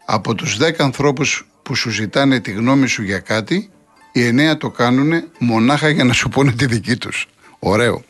Από 0.05 0.35
τους 0.35 0.57
10 0.61 0.71
ανθρώπους 0.79 1.47
που 1.62 1.75
σου 1.75 1.90
ζητάνε 1.90 2.40
τη 2.40 2.51
γνώμη 2.51 2.87
σου 2.87 3.03
για 3.03 3.19
κάτι, 3.19 3.71
οι 4.12 4.29
9 4.29 4.57
το 4.59 4.71
κάνουν 4.71 5.12
μονάχα 5.38 5.88
για 5.88 6.05
να 6.05 6.12
σου 6.12 6.29
πούνε 6.29 6.53
τη 6.53 6.67
δική 6.67 6.97
τους. 6.97 7.27
Ωραίο. 7.59 8.05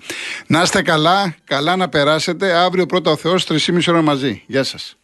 Να 0.46 0.62
είστε 0.62 0.82
καλά, 0.82 1.34
καλά 1.44 1.76
να 1.76 1.88
περάσετε. 1.88 2.52
Αύριο 2.52 2.86
πρώτα 2.86 3.10
ο 3.10 3.16
Θεός, 3.16 3.44
3,5 3.44 3.88
ώρα 3.88 4.02
μαζί. 4.02 4.42
Γεια 4.46 4.64
σας. 4.64 4.96